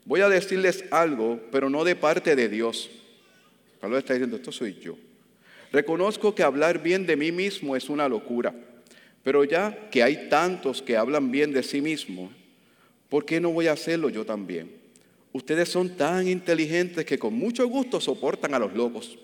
Voy 0.06 0.22
a 0.22 0.30
decirles 0.30 0.86
algo, 0.90 1.40
pero 1.52 1.70
no 1.70 1.84
de 1.84 1.96
parte 1.96 2.36
de 2.36 2.50
Dios. 2.50 2.90
Pablo 3.84 3.98
está 3.98 4.14
diciendo, 4.14 4.38
esto 4.38 4.54
soy 4.54 4.80
yo. 4.82 4.96
Reconozco 5.74 6.34
que 6.34 6.42
hablar 6.42 6.82
bien 6.82 7.06
de 7.06 7.18
mí 7.18 7.34
mismo 7.34 7.76
es 7.76 7.90
una 7.90 8.08
locura. 8.08 8.56
Pero 9.24 9.44
ya 9.44 9.90
que 9.90 10.02
hay 10.02 10.30
tantos 10.30 10.82
que 10.82 10.96
hablan 10.96 11.32
bien 11.32 11.52
de 11.52 11.64
sí 11.64 11.82
mismos, 11.82 12.32
¿por 13.10 13.26
qué 13.26 13.42
no 13.42 13.52
voy 13.52 13.68
a 13.68 13.74
hacerlo 13.74 14.08
yo 14.08 14.26
también? 14.26 14.72
Ustedes 15.34 15.68
son 15.68 15.98
tan 15.98 16.30
inteligentes 16.30 17.04
que 17.04 17.20
con 17.20 17.34
mucho 17.34 17.68
gusto 17.68 18.00
soportan 18.00 18.54
a 18.54 18.60
los 18.60 18.74
locos. 18.74 19.20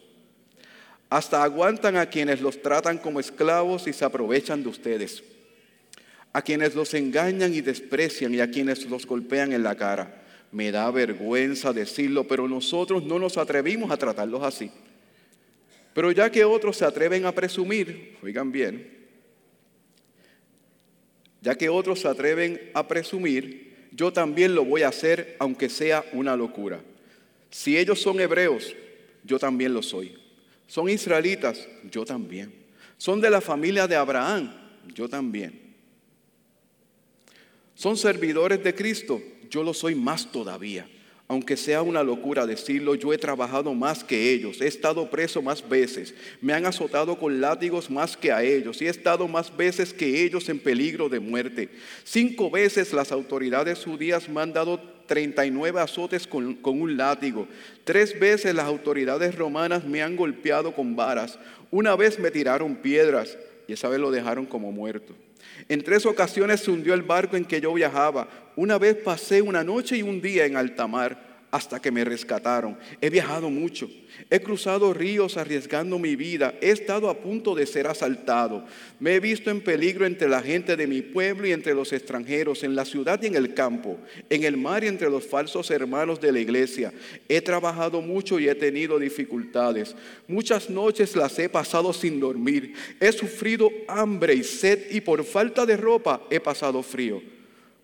Hasta 1.10 1.42
aguantan 1.42 1.96
a 1.96 2.08
quienes 2.08 2.42
los 2.42 2.62
tratan 2.62 2.98
como 2.98 3.22
esclavos 3.22 3.88
y 3.88 3.94
se 3.94 4.04
aprovechan 4.04 4.62
de 4.62 4.68
ustedes. 4.68 5.24
A 6.34 6.42
quienes 6.42 6.76
los 6.76 6.94
engañan 6.94 7.54
y 7.54 7.62
desprecian 7.62 8.34
y 8.34 8.42
a 8.42 8.52
quienes 8.52 8.86
los 8.88 9.06
golpean 9.06 9.54
en 9.54 9.64
la 9.64 9.76
cara. 9.76 10.19
Me 10.52 10.72
da 10.72 10.90
vergüenza 10.92 11.74
decirlo, 11.74 12.28
pero 12.28 12.48
nosotros 12.48 13.04
no 13.04 13.20
nos 13.20 13.38
atrevimos 13.38 13.92
a 13.92 13.98
tratarlos 13.98 14.44
así. 14.44 14.72
Pero 15.94 16.12
ya 16.12 16.32
que 16.32 16.44
otros 16.44 16.78
se 16.78 16.86
atreven 16.86 17.26
a 17.26 17.32
presumir, 17.34 18.18
oigan 18.24 18.52
bien, 18.52 19.00
ya 21.42 21.56
que 21.56 21.70
otros 21.70 22.02
se 22.02 22.08
atreven 22.08 22.72
a 22.74 22.88
presumir, 22.88 23.70
yo 23.92 24.12
también 24.12 24.56
lo 24.56 24.66
voy 24.66 24.84
a 24.84 24.90
hacer 24.90 25.36
aunque 25.40 25.70
sea 25.70 26.06
una 26.14 26.36
locura. 26.36 26.82
Si 27.50 27.78
ellos 27.78 28.02
son 28.02 28.20
hebreos, 28.20 28.76
yo 29.24 29.40
también 29.40 29.74
lo 29.74 29.82
soy. 29.82 30.16
Son 30.68 30.90
israelitas, 30.90 31.68
yo 31.90 32.06
también. 32.06 32.54
Son 32.98 33.20
de 33.20 33.30
la 33.30 33.42
familia 33.42 33.88
de 33.88 33.96
Abraham, 33.96 34.54
yo 34.94 35.10
también. 35.10 35.76
Son 37.74 37.98
servidores 37.98 38.64
de 38.64 38.76
Cristo, 38.76 39.22
yo 39.50 39.64
lo 39.64 39.74
soy 39.74 39.96
más 39.96 40.32
todavía 40.32 40.88
aunque 41.30 41.58
sea 41.58 41.84
una 41.84 42.02
locura 42.02 42.48
decirlo, 42.48 42.96
yo 42.96 43.14
he 43.14 43.18
trabajado 43.20 43.76
más 43.76 44.04
que 44.04 44.32
ellos, 44.34 44.60
he 44.62 44.68
estado 44.68 45.12
preso 45.12 45.44
más 45.44 45.70
veces, 45.70 46.16
me 46.42 46.54
han 46.54 46.66
azotado 46.66 47.20
con 47.20 47.40
látigos 47.40 47.92
más 47.92 48.18
que 48.18 48.32
a 48.32 48.42
ellos 48.42 48.82
y 48.82 48.88
he 48.88 48.90
estado 48.90 49.28
más 49.28 49.56
veces 49.56 49.94
que 49.94 50.26
ellos 50.26 50.50
en 50.50 50.58
peligro 50.58 51.08
de 51.08 51.20
muerte. 51.20 51.70
Cinco 52.04 52.50
veces 52.50 52.94
las 52.94 53.12
autoridades 53.12 53.86
judías 53.86 54.28
me 54.28 54.42
han 54.42 54.54
dado 54.54 54.82
39 55.06 55.80
azotes 55.80 56.26
con, 56.26 56.56
con 56.56 56.82
un 56.82 56.98
látigo. 56.98 57.48
Tres 57.84 58.20
veces 58.20 58.56
las 58.56 58.66
autoridades 58.66 59.36
romanas 59.36 59.86
me 59.86 60.02
han 60.02 60.16
golpeado 60.16 60.74
con 60.74 60.96
varas. 60.96 61.38
Una 61.70 61.96
vez 61.96 62.18
me 62.18 62.32
tiraron 62.32 62.76
piedras 62.78 63.38
y 63.70 63.74
esa 63.74 63.88
vez 63.88 64.00
lo 64.00 64.10
dejaron 64.10 64.48
como 64.48 64.72
muerto. 64.72 65.14
En 65.68 65.84
tres 65.84 66.08
ocasiones 66.08 66.62
se 66.62 66.72
hundió 66.72 66.96
el 66.96 67.04
barco 67.04 67.38
en 67.38 67.46
que 67.46 67.62
yo 67.62 67.72
viajaba. 67.72 68.28
Una 68.56 68.80
vez 68.80 68.96
pasé 68.96 69.44
una 69.44 69.64
noche 69.64 69.96
y 69.96 70.02
un 70.02 70.20
día 70.22 70.46
en 70.46 70.58
alta 70.58 70.88
mar. 70.88 71.29
Hasta 71.52 71.82
que 71.82 71.92
me 71.92 72.04
rescataron. 72.04 72.78
He 73.02 73.10
viajado 73.10 73.50
mucho, 73.50 73.90
he 74.30 74.40
cruzado 74.40 74.94
ríos 74.94 75.38
arriesgando 75.38 75.98
mi 75.98 76.16
vida, 76.16 76.54
he 76.62 76.72
estado 76.72 77.10
a 77.10 77.20
punto 77.20 77.56
de 77.56 77.66
ser 77.66 77.88
asaltado, 77.88 78.66
me 79.00 79.16
he 79.16 79.20
visto 79.20 79.50
en 79.50 79.62
peligro 79.62 80.06
entre 80.06 80.30
la 80.30 80.42
gente 80.42 80.76
de 80.76 80.88
mi 80.88 81.02
pueblo 81.02 81.48
y 81.48 81.52
entre 81.52 81.74
los 81.74 81.92
extranjeros, 81.94 82.64
en 82.64 82.76
la 82.76 82.86
ciudad 82.86 83.22
y 83.22 83.28
en 83.28 83.36
el 83.36 83.54
campo, 83.54 83.98
en 84.30 84.44
el 84.44 84.58
mar 84.58 84.84
y 84.84 84.88
entre 84.88 85.10
los 85.10 85.26
falsos 85.26 85.72
hermanos 85.72 86.22
de 86.22 86.32
la 86.32 86.40
iglesia. 86.40 86.94
He 87.28 87.42
trabajado 87.42 88.02
mucho 88.02 88.40
y 88.40 88.48
he 88.48 88.56
tenido 88.56 89.00
dificultades. 89.00 89.96
Muchas 90.28 90.70
noches 90.70 91.16
las 91.16 91.38
he 91.40 91.50
pasado 91.50 91.94
sin 91.94 92.20
dormir, 92.20 92.74
he 93.00 93.12
sufrido 93.12 93.72
hambre 93.88 94.36
y 94.36 94.44
sed 94.44 94.92
y 94.92 95.02
por 95.02 95.24
falta 95.24 95.66
de 95.66 95.78
ropa 95.78 96.22
he 96.30 96.40
pasado 96.40 96.84
frío. 96.84 97.22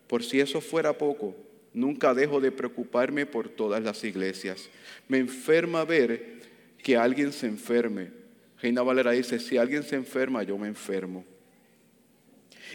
Por 0.06 0.22
si 0.22 0.38
eso 0.38 0.60
fuera 0.60 0.96
poco, 0.96 1.34
Nunca 1.76 2.14
dejo 2.14 2.40
de 2.40 2.50
preocuparme 2.50 3.26
por 3.26 3.50
todas 3.50 3.82
las 3.82 4.02
iglesias. 4.02 4.70
Me 5.08 5.18
enferma 5.18 5.84
ver 5.84 6.40
que 6.82 6.96
alguien 6.96 7.34
se 7.34 7.46
enferme. 7.46 8.12
Reina 8.62 8.80
Valera 8.80 9.10
dice, 9.10 9.38
si 9.38 9.58
alguien 9.58 9.82
se 9.82 9.94
enferma, 9.94 10.42
yo 10.42 10.56
me 10.56 10.68
enfermo. 10.68 11.22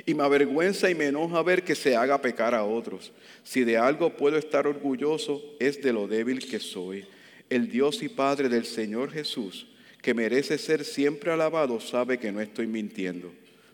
Y 0.06 0.14
me 0.14 0.22
avergüenza 0.22 0.88
y 0.88 0.94
me 0.94 1.08
enoja 1.08 1.42
ver 1.42 1.64
que 1.64 1.74
se 1.74 1.96
haga 1.96 2.22
pecar 2.22 2.54
a 2.54 2.64
otros. 2.64 3.12
Si 3.44 3.64
de 3.64 3.76
algo 3.76 4.16
puedo 4.16 4.38
estar 4.38 4.68
orgulloso, 4.68 5.42
es 5.60 5.82
de 5.82 5.94
lo 5.94 6.08
débil 6.08 6.48
que 6.48 6.60
soy. 6.60 7.08
El 7.50 7.70
Dios 7.70 8.04
y 8.04 8.08
Padre 8.08 8.50
del 8.50 8.66
Señor 8.66 9.12
Jesús, 9.12 9.66
que 10.04 10.14
merece 10.14 10.60
ser 10.60 10.86
siempre 10.86 11.32
alabado, 11.32 11.80
sabe 11.80 12.20
que 12.20 12.32
no 12.32 12.40
estoy 12.40 12.68
mintiendo. 12.68 13.32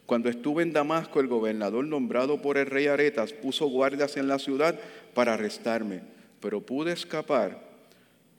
Cuando 0.08 0.30
estuve 0.30 0.64
en 0.64 0.72
Damasco, 0.72 1.20
el 1.20 1.28
gobernador 1.28 1.84
nombrado 1.84 2.42
por 2.42 2.58
el 2.58 2.68
rey 2.68 2.88
Aretas 2.88 3.34
puso 3.34 3.68
guardias 3.68 4.16
en 4.16 4.30
la 4.30 4.40
ciudad 4.40 4.80
para 5.18 5.34
arrestarme, 5.34 6.02
pero 6.40 6.62
pude 6.62 6.94
escapar 6.94 7.60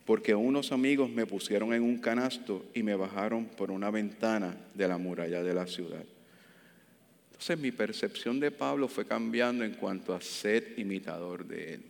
porque 0.05 0.33
unos 0.33 0.71
amigos 0.71 1.11
me 1.11 1.27
pusieron 1.27 1.75
en 1.75 1.83
un 1.83 1.99
canasto 1.99 2.67
y 2.73 2.85
me 2.85 2.95
bajaron 2.95 3.47
por 3.47 3.73
una 3.73 3.91
ventana 3.91 4.57
de 4.75 4.87
la 4.87 4.97
muralla 4.97 5.43
de 5.43 5.55
la 5.55 5.67
ciudad. 5.67 6.05
Entonces 7.33 7.59
mi 7.59 7.73
percepción 7.73 8.39
de 8.39 8.53
Pablo 8.53 8.87
fue 8.87 9.05
cambiando 9.05 9.65
en 9.65 9.73
cuanto 9.73 10.15
a 10.15 10.21
ser 10.21 10.75
imitador 10.77 11.45
de 11.45 11.75
él. 11.75 11.83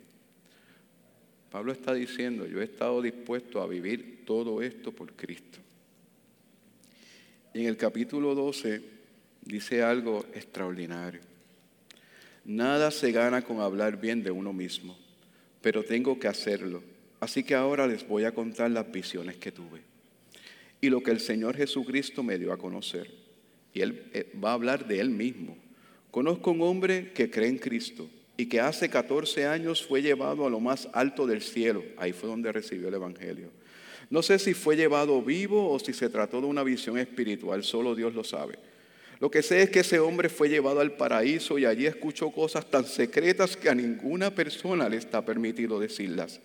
Pablo 1.50 1.72
está 1.72 1.92
diciendo, 1.92 2.46
yo 2.46 2.62
he 2.62 2.64
estado 2.64 3.02
dispuesto 3.02 3.60
a 3.60 3.66
vivir 3.66 4.22
todo 4.24 4.62
esto 4.62 4.90
por 4.90 5.12
Cristo. 5.12 5.58
Y 7.52 7.60
en 7.60 7.66
el 7.66 7.76
capítulo 7.76 8.34
12 8.34 8.80
dice 9.42 9.82
algo 9.82 10.24
extraordinario. 10.32 11.20
Nada 12.48 12.90
se 12.90 13.12
gana 13.12 13.42
con 13.42 13.60
hablar 13.60 14.00
bien 14.00 14.22
de 14.22 14.30
uno 14.30 14.54
mismo, 14.54 14.96
pero 15.60 15.84
tengo 15.84 16.18
que 16.18 16.28
hacerlo. 16.28 16.82
Así 17.20 17.44
que 17.44 17.54
ahora 17.54 17.86
les 17.86 18.08
voy 18.08 18.24
a 18.24 18.32
contar 18.32 18.70
las 18.70 18.90
visiones 18.90 19.36
que 19.36 19.52
tuve 19.52 19.82
y 20.80 20.88
lo 20.88 21.02
que 21.02 21.10
el 21.10 21.20
Señor 21.20 21.58
Jesucristo 21.58 22.22
me 22.22 22.38
dio 22.38 22.50
a 22.50 22.56
conocer. 22.56 23.10
Y 23.74 23.82
Él 23.82 24.02
eh, 24.14 24.32
va 24.42 24.52
a 24.52 24.54
hablar 24.54 24.88
de 24.88 24.98
Él 24.98 25.10
mismo. 25.10 25.58
Conozco 26.10 26.52
un 26.52 26.62
hombre 26.62 27.12
que 27.12 27.30
cree 27.30 27.50
en 27.50 27.58
Cristo 27.58 28.08
y 28.38 28.46
que 28.46 28.62
hace 28.62 28.88
14 28.88 29.44
años 29.44 29.86
fue 29.86 30.00
llevado 30.00 30.46
a 30.46 30.50
lo 30.50 30.58
más 30.58 30.88
alto 30.94 31.26
del 31.26 31.42
cielo. 31.42 31.84
Ahí 31.98 32.14
fue 32.14 32.30
donde 32.30 32.50
recibió 32.50 32.88
el 32.88 32.94
Evangelio. 32.94 33.50
No 34.08 34.22
sé 34.22 34.38
si 34.38 34.54
fue 34.54 34.74
llevado 34.74 35.20
vivo 35.20 35.70
o 35.70 35.78
si 35.78 35.92
se 35.92 36.08
trató 36.08 36.40
de 36.40 36.46
una 36.46 36.62
visión 36.62 36.96
espiritual, 36.96 37.62
solo 37.62 37.94
Dios 37.94 38.14
lo 38.14 38.24
sabe. 38.24 38.58
Lo 39.20 39.30
que 39.30 39.42
sé 39.42 39.62
es 39.62 39.70
que 39.70 39.80
ese 39.80 39.98
hombre 39.98 40.28
fue 40.28 40.48
llevado 40.48 40.80
al 40.80 40.92
paraíso 40.92 41.58
y 41.58 41.64
allí 41.64 41.86
escuchó 41.86 42.30
cosas 42.30 42.70
tan 42.70 42.84
secretas 42.84 43.56
que 43.56 43.68
a 43.68 43.74
ninguna 43.74 44.32
persona 44.32 44.88
le 44.88 44.96
está 44.96 45.24
permitido 45.24 45.80
decirlas. 45.80 46.40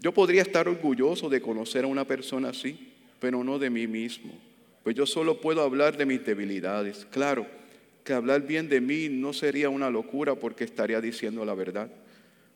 Yo 0.00 0.12
podría 0.12 0.42
estar 0.42 0.66
orgulloso 0.66 1.28
de 1.28 1.40
conocer 1.40 1.84
a 1.84 1.88
una 1.88 2.04
persona 2.04 2.48
así, 2.48 2.92
pero 3.20 3.44
no 3.44 3.58
de 3.58 3.70
mí 3.70 3.86
mismo, 3.86 4.32
pues 4.82 4.96
yo 4.96 5.06
solo 5.06 5.40
puedo 5.40 5.62
hablar 5.62 5.96
de 5.96 6.06
mis 6.06 6.24
debilidades. 6.24 7.06
Claro, 7.10 7.46
que 8.02 8.12
hablar 8.12 8.46
bien 8.46 8.68
de 8.68 8.80
mí 8.80 9.08
no 9.08 9.32
sería 9.32 9.68
una 9.68 9.90
locura 9.90 10.34
porque 10.34 10.64
estaría 10.64 11.00
diciendo 11.00 11.44
la 11.44 11.54
verdad, 11.54 11.90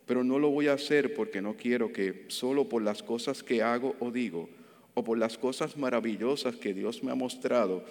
pero 0.07 0.25
no 0.25 0.39
lo 0.39 0.51
voy 0.51 0.69
a 0.69 0.73
hacer 0.73 1.15
porque 1.15 1.41
no 1.41 1.55
quiero 1.55 1.93
que 1.93 2.25
solo 2.29 2.69
por 2.69 2.83
las 2.83 3.03
cosas 3.03 3.43
que 3.43 3.63
hago 3.63 3.95
o 4.01 4.11
digo, 4.11 4.49
o 4.95 5.05
por 5.05 5.19
las 5.19 5.39
cosas 5.39 5.77
maravillosas 5.77 6.57
que 6.57 6.73
Dios 6.73 7.03
me 7.05 7.13
ha 7.13 7.15
mostrado, 7.15 7.85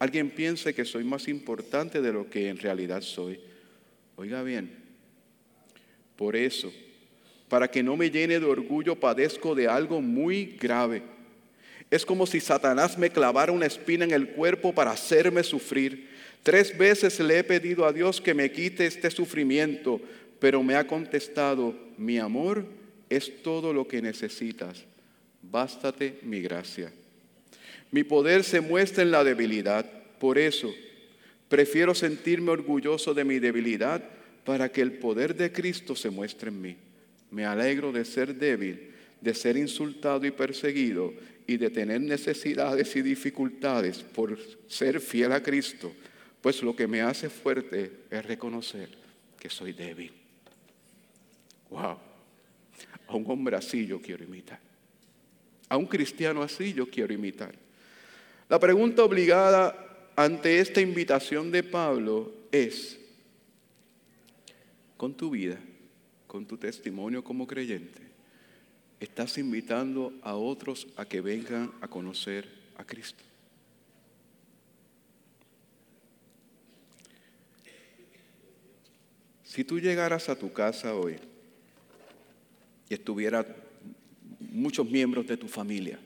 alguien 0.00 0.30
piense 0.30 0.74
que 0.74 0.84
soy 0.84 1.04
más 1.04 1.28
importante 1.28 2.00
de 2.00 2.12
lo 2.12 2.28
que 2.28 2.48
en 2.48 2.58
realidad 2.58 3.02
soy. 3.02 3.38
Oiga 4.16 4.42
bien, 4.42 4.74
por 6.16 6.34
eso, 6.34 6.72
para 7.48 7.70
que 7.70 7.82
no 7.82 7.96
me 7.96 8.10
llene 8.10 8.40
de 8.40 8.46
orgullo, 8.46 8.98
padezco 8.98 9.54
de 9.54 9.68
algo 9.68 10.00
muy 10.00 10.56
grave. 10.60 11.02
Es 11.90 12.06
como 12.06 12.26
si 12.26 12.40
Satanás 12.40 12.96
me 12.96 13.10
clavara 13.10 13.52
una 13.52 13.66
espina 13.66 14.04
en 14.04 14.12
el 14.12 14.28
cuerpo 14.30 14.74
para 14.74 14.92
hacerme 14.92 15.42
sufrir. 15.42 16.08
Tres 16.42 16.76
veces 16.76 17.20
le 17.20 17.38
he 17.38 17.44
pedido 17.44 17.84
a 17.84 17.92
Dios 17.92 18.20
que 18.20 18.32
me 18.32 18.50
quite 18.50 18.86
este 18.86 19.10
sufrimiento, 19.10 20.00
pero 20.38 20.62
me 20.62 20.76
ha 20.76 20.86
contestado, 20.86 21.74
mi 21.98 22.18
amor 22.18 22.64
es 23.10 23.42
todo 23.42 23.74
lo 23.74 23.86
que 23.86 24.00
necesitas. 24.00 24.84
Bástate 25.42 26.20
mi 26.22 26.40
gracia. 26.40 26.92
Mi 27.90 28.04
poder 28.04 28.44
se 28.44 28.60
muestra 28.60 29.02
en 29.02 29.10
la 29.10 29.24
debilidad. 29.24 29.84
Por 30.20 30.36
eso, 30.36 30.72
prefiero 31.48 31.94
sentirme 31.94 32.50
orgulloso 32.50 33.14
de 33.14 33.24
mi 33.24 33.38
debilidad 33.38 34.04
para 34.44 34.70
que 34.70 34.82
el 34.82 34.92
poder 34.92 35.34
de 35.34 35.50
Cristo 35.50 35.96
se 35.96 36.10
muestre 36.10 36.50
en 36.50 36.60
mí. 36.60 36.76
Me 37.30 37.46
alegro 37.46 37.90
de 37.90 38.04
ser 38.04 38.34
débil, 38.34 38.90
de 39.18 39.34
ser 39.34 39.56
insultado 39.56 40.26
y 40.26 40.30
perseguido 40.30 41.14
y 41.46 41.56
de 41.56 41.70
tener 41.70 42.02
necesidades 42.02 42.94
y 42.96 43.02
dificultades 43.02 44.02
por 44.02 44.38
ser 44.68 45.00
fiel 45.00 45.32
a 45.32 45.42
Cristo, 45.42 45.90
pues 46.42 46.62
lo 46.62 46.76
que 46.76 46.86
me 46.86 47.00
hace 47.00 47.30
fuerte 47.30 47.90
es 48.10 48.24
reconocer 48.24 48.90
que 49.38 49.48
soy 49.48 49.72
débil. 49.72 50.12
Wow, 51.70 51.96
a 53.08 53.16
un 53.16 53.24
hombre 53.26 53.56
así 53.56 53.86
yo 53.86 54.02
quiero 54.02 54.22
imitar. 54.22 54.60
A 55.70 55.78
un 55.78 55.86
cristiano 55.86 56.42
así 56.42 56.74
yo 56.74 56.90
quiero 56.90 57.14
imitar. 57.14 57.54
La 58.50 58.58
pregunta 58.58 59.02
obligada 59.02 59.86
ante 60.24 60.60
esta 60.60 60.82
invitación 60.82 61.50
de 61.50 61.62
Pablo 61.62 62.30
es, 62.52 62.98
con 64.98 65.14
tu 65.14 65.30
vida, 65.30 65.58
con 66.26 66.44
tu 66.44 66.58
testimonio 66.58 67.24
como 67.24 67.46
creyente, 67.46 68.02
estás 69.00 69.38
invitando 69.38 70.12
a 70.20 70.34
otros 70.34 70.86
a 70.96 71.06
que 71.06 71.22
vengan 71.22 71.72
a 71.80 71.88
conocer 71.88 72.46
a 72.76 72.84
Cristo. 72.84 73.24
Si 79.42 79.64
tú 79.64 79.80
llegaras 79.80 80.28
a 80.28 80.38
tu 80.38 80.52
casa 80.52 80.94
hoy 80.94 81.16
y 82.90 82.94
estuvieran 82.94 83.46
muchos 84.38 84.86
miembros 84.86 85.26
de 85.26 85.38
tu 85.38 85.48
familia, 85.48 85.98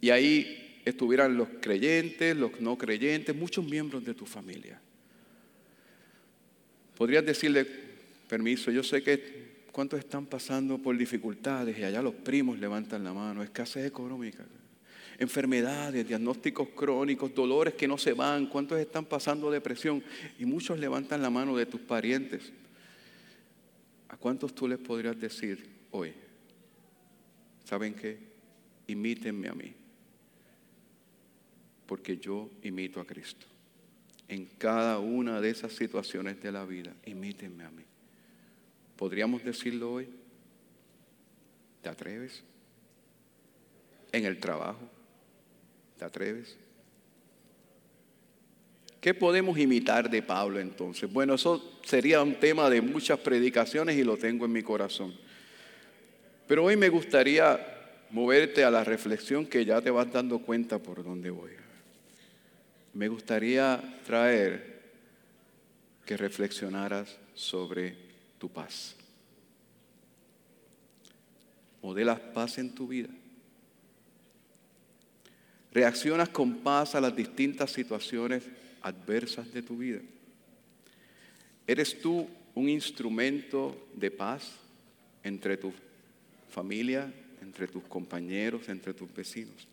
y 0.00 0.10
ahí 0.10 0.69
estuvieran 0.90 1.36
los 1.36 1.48
creyentes, 1.60 2.36
los 2.36 2.60
no 2.60 2.76
creyentes, 2.76 3.34
muchos 3.34 3.64
miembros 3.64 4.04
de 4.04 4.14
tu 4.14 4.26
familia. 4.26 4.80
Podrías 6.96 7.24
decirle, 7.24 7.66
permiso, 8.28 8.70
yo 8.70 8.82
sé 8.82 9.02
que 9.02 9.64
cuántos 9.72 9.98
están 9.98 10.26
pasando 10.26 10.78
por 10.78 10.96
dificultades 10.96 11.78
y 11.78 11.84
allá 11.84 12.02
los 12.02 12.14
primos 12.14 12.58
levantan 12.58 13.02
la 13.02 13.12
mano, 13.12 13.42
escasez 13.42 13.86
económica, 13.86 14.44
enfermedades, 15.18 16.06
diagnósticos 16.06 16.68
crónicos, 16.76 17.34
dolores 17.34 17.74
que 17.74 17.88
no 17.88 17.96
se 17.96 18.12
van, 18.12 18.46
cuántos 18.46 18.78
están 18.78 19.06
pasando 19.06 19.50
depresión 19.50 20.02
y 20.38 20.44
muchos 20.44 20.78
levantan 20.78 21.22
la 21.22 21.30
mano 21.30 21.56
de 21.56 21.66
tus 21.66 21.80
parientes. 21.80 22.52
¿A 24.08 24.16
cuántos 24.16 24.54
tú 24.54 24.68
les 24.68 24.78
podrías 24.78 25.18
decir 25.18 25.66
hoy? 25.92 26.12
¿Saben 27.64 27.94
qué? 27.94 28.18
Imítenme 28.88 29.48
a 29.48 29.54
mí 29.54 29.79
porque 31.90 32.18
yo 32.18 32.48
imito 32.62 33.00
a 33.00 33.04
Cristo. 33.04 33.48
En 34.28 34.46
cada 34.46 35.00
una 35.00 35.40
de 35.40 35.50
esas 35.50 35.72
situaciones 35.72 36.40
de 36.40 36.52
la 36.52 36.64
vida, 36.64 36.94
imítenme 37.04 37.64
a 37.64 37.70
mí. 37.72 37.82
¿Podríamos 38.94 39.42
decirlo 39.42 39.94
hoy? 39.94 40.08
¿Te 41.82 41.88
atreves? 41.88 42.44
¿En 44.12 44.24
el 44.24 44.38
trabajo? 44.38 44.78
¿Te 45.98 46.04
atreves? 46.04 46.56
¿Qué 49.00 49.12
podemos 49.12 49.58
imitar 49.58 50.08
de 50.08 50.22
Pablo 50.22 50.60
entonces? 50.60 51.12
Bueno, 51.12 51.34
eso 51.34 51.80
sería 51.82 52.22
un 52.22 52.36
tema 52.36 52.70
de 52.70 52.80
muchas 52.80 53.18
predicaciones 53.18 53.96
y 53.96 54.04
lo 54.04 54.16
tengo 54.16 54.44
en 54.44 54.52
mi 54.52 54.62
corazón. 54.62 55.12
Pero 56.46 56.66
hoy 56.66 56.76
me 56.76 56.88
gustaría 56.88 57.58
moverte 58.10 58.62
a 58.62 58.70
la 58.70 58.84
reflexión 58.84 59.44
que 59.44 59.64
ya 59.64 59.80
te 59.80 59.90
vas 59.90 60.12
dando 60.12 60.38
cuenta 60.38 60.78
por 60.78 61.02
dónde 61.02 61.30
voy 61.30 61.59
me 62.94 63.08
gustaría 63.08 64.00
traer 64.04 64.80
que 66.04 66.16
reflexionaras 66.16 67.16
sobre 67.34 67.96
tu 68.38 68.48
paz. 68.48 68.96
modelas 71.82 72.20
paz 72.20 72.58
en 72.58 72.74
tu 72.74 72.86
vida. 72.86 73.08
Reaccionas 75.72 76.28
con 76.28 76.58
paz 76.58 76.94
a 76.94 77.00
las 77.00 77.14
distintas 77.14 77.70
situaciones 77.70 78.44
adversas 78.82 79.52
de 79.52 79.62
tu 79.62 79.78
vida. 79.78 80.00
¿Eres 81.66 82.00
tú 82.00 82.28
un 82.54 82.68
instrumento 82.68 83.88
de 83.94 84.10
paz 84.10 84.50
entre 85.22 85.56
tu 85.56 85.72
familia, 86.50 87.12
entre 87.40 87.68
tus 87.68 87.84
compañeros, 87.84 88.68
entre 88.68 88.92
tus 88.92 89.12
vecinos? 89.14 89.68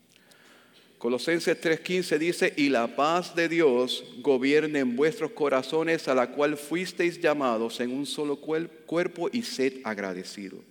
Colosenses 0.97 1.62
3:15 1.62 2.17
dice, 2.17 2.53
y 2.57 2.69
la 2.69 2.95
paz 2.95 3.36
de 3.36 3.47
Dios 3.47 4.03
gobierne 4.17 4.79
en 4.79 4.95
vuestros 4.95 5.31
corazones 5.31 6.07
a 6.07 6.15
la 6.15 6.31
cual 6.31 6.57
fuisteis 6.57 7.21
llamados 7.21 7.79
en 7.79 7.91
un 7.91 8.07
solo 8.07 8.38
cuerpo 8.38 9.29
y 9.31 9.43
sed 9.43 9.73
agradecidos. 9.83 10.62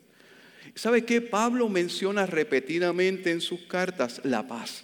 ¿Sabe 0.75 1.05
qué? 1.05 1.21
Pablo 1.21 1.69
menciona 1.69 2.27
repetidamente 2.27 3.31
en 3.31 3.41
sus 3.41 3.61
cartas 3.63 4.21
la 4.25 4.47
paz. 4.47 4.83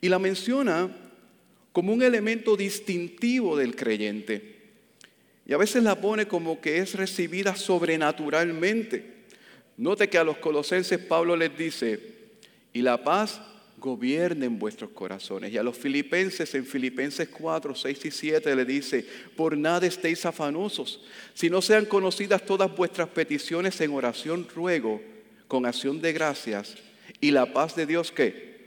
Y 0.00 0.08
la 0.08 0.18
menciona 0.18 0.90
como 1.72 1.92
un 1.92 2.02
elemento 2.02 2.56
distintivo 2.56 3.58
del 3.58 3.76
creyente. 3.76 4.56
Y 5.46 5.52
a 5.52 5.58
veces 5.58 5.82
la 5.82 6.00
pone 6.00 6.26
como 6.26 6.60
que 6.62 6.78
es 6.78 6.94
recibida 6.94 7.54
sobrenaturalmente. 7.54 9.16
Note 9.76 10.08
que 10.08 10.16
a 10.16 10.24
los 10.24 10.38
colosenses 10.38 10.98
Pablo 10.98 11.36
les 11.36 11.56
dice, 11.56 12.00
y 12.72 12.80
la 12.80 13.04
paz 13.04 13.40
gobierne 13.86 14.46
en 14.46 14.58
vuestros 14.58 14.90
corazones. 14.90 15.52
Y 15.52 15.58
a 15.58 15.62
los 15.62 15.76
filipenses 15.76 16.52
en 16.56 16.66
Filipenses 16.66 17.28
4, 17.28 17.72
6 17.72 18.04
y 18.04 18.10
7 18.10 18.56
le 18.56 18.64
dice, 18.64 19.06
por 19.36 19.56
nada 19.56 19.86
estéis 19.86 20.26
afanosos, 20.26 21.00
si 21.34 21.48
no 21.48 21.62
sean 21.62 21.86
conocidas 21.86 22.44
todas 22.44 22.74
vuestras 22.76 23.08
peticiones 23.10 23.80
en 23.80 23.92
oración, 23.92 24.48
ruego, 24.52 25.00
con 25.46 25.66
acción 25.66 26.00
de 26.00 26.12
gracias, 26.12 26.74
y 27.20 27.30
la 27.30 27.52
paz 27.52 27.76
de 27.76 27.86
Dios 27.86 28.10
que 28.10 28.66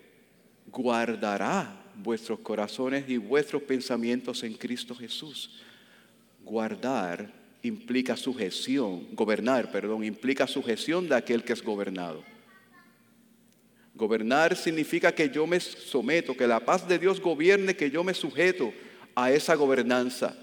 guardará 0.68 1.84
vuestros 1.98 2.40
corazones 2.40 3.04
y 3.10 3.18
vuestros 3.18 3.62
pensamientos 3.64 4.44
en 4.44 4.54
Cristo 4.54 4.96
Jesús. 4.96 5.60
Guardar 6.46 7.34
implica 7.62 8.16
sujeción, 8.16 9.06
gobernar, 9.12 9.70
perdón, 9.70 10.06
implica 10.06 10.48
sujeción 10.48 11.10
de 11.10 11.16
aquel 11.16 11.44
que 11.44 11.52
es 11.52 11.62
gobernado. 11.62 12.24
Gobernar 14.00 14.56
significa 14.56 15.12
que 15.12 15.30
yo 15.30 15.46
me 15.46 15.60
someto, 15.60 16.36
que 16.36 16.48
la 16.48 16.62
paz 16.62 16.88
de 16.88 16.98
Dios 16.98 17.20
gobierne, 17.20 17.76
que 17.76 17.92
yo 17.92 18.02
me 18.02 18.14
sujeto 18.14 18.74
a 19.14 19.30
esa 19.30 19.56
gobernanza. 19.56 20.38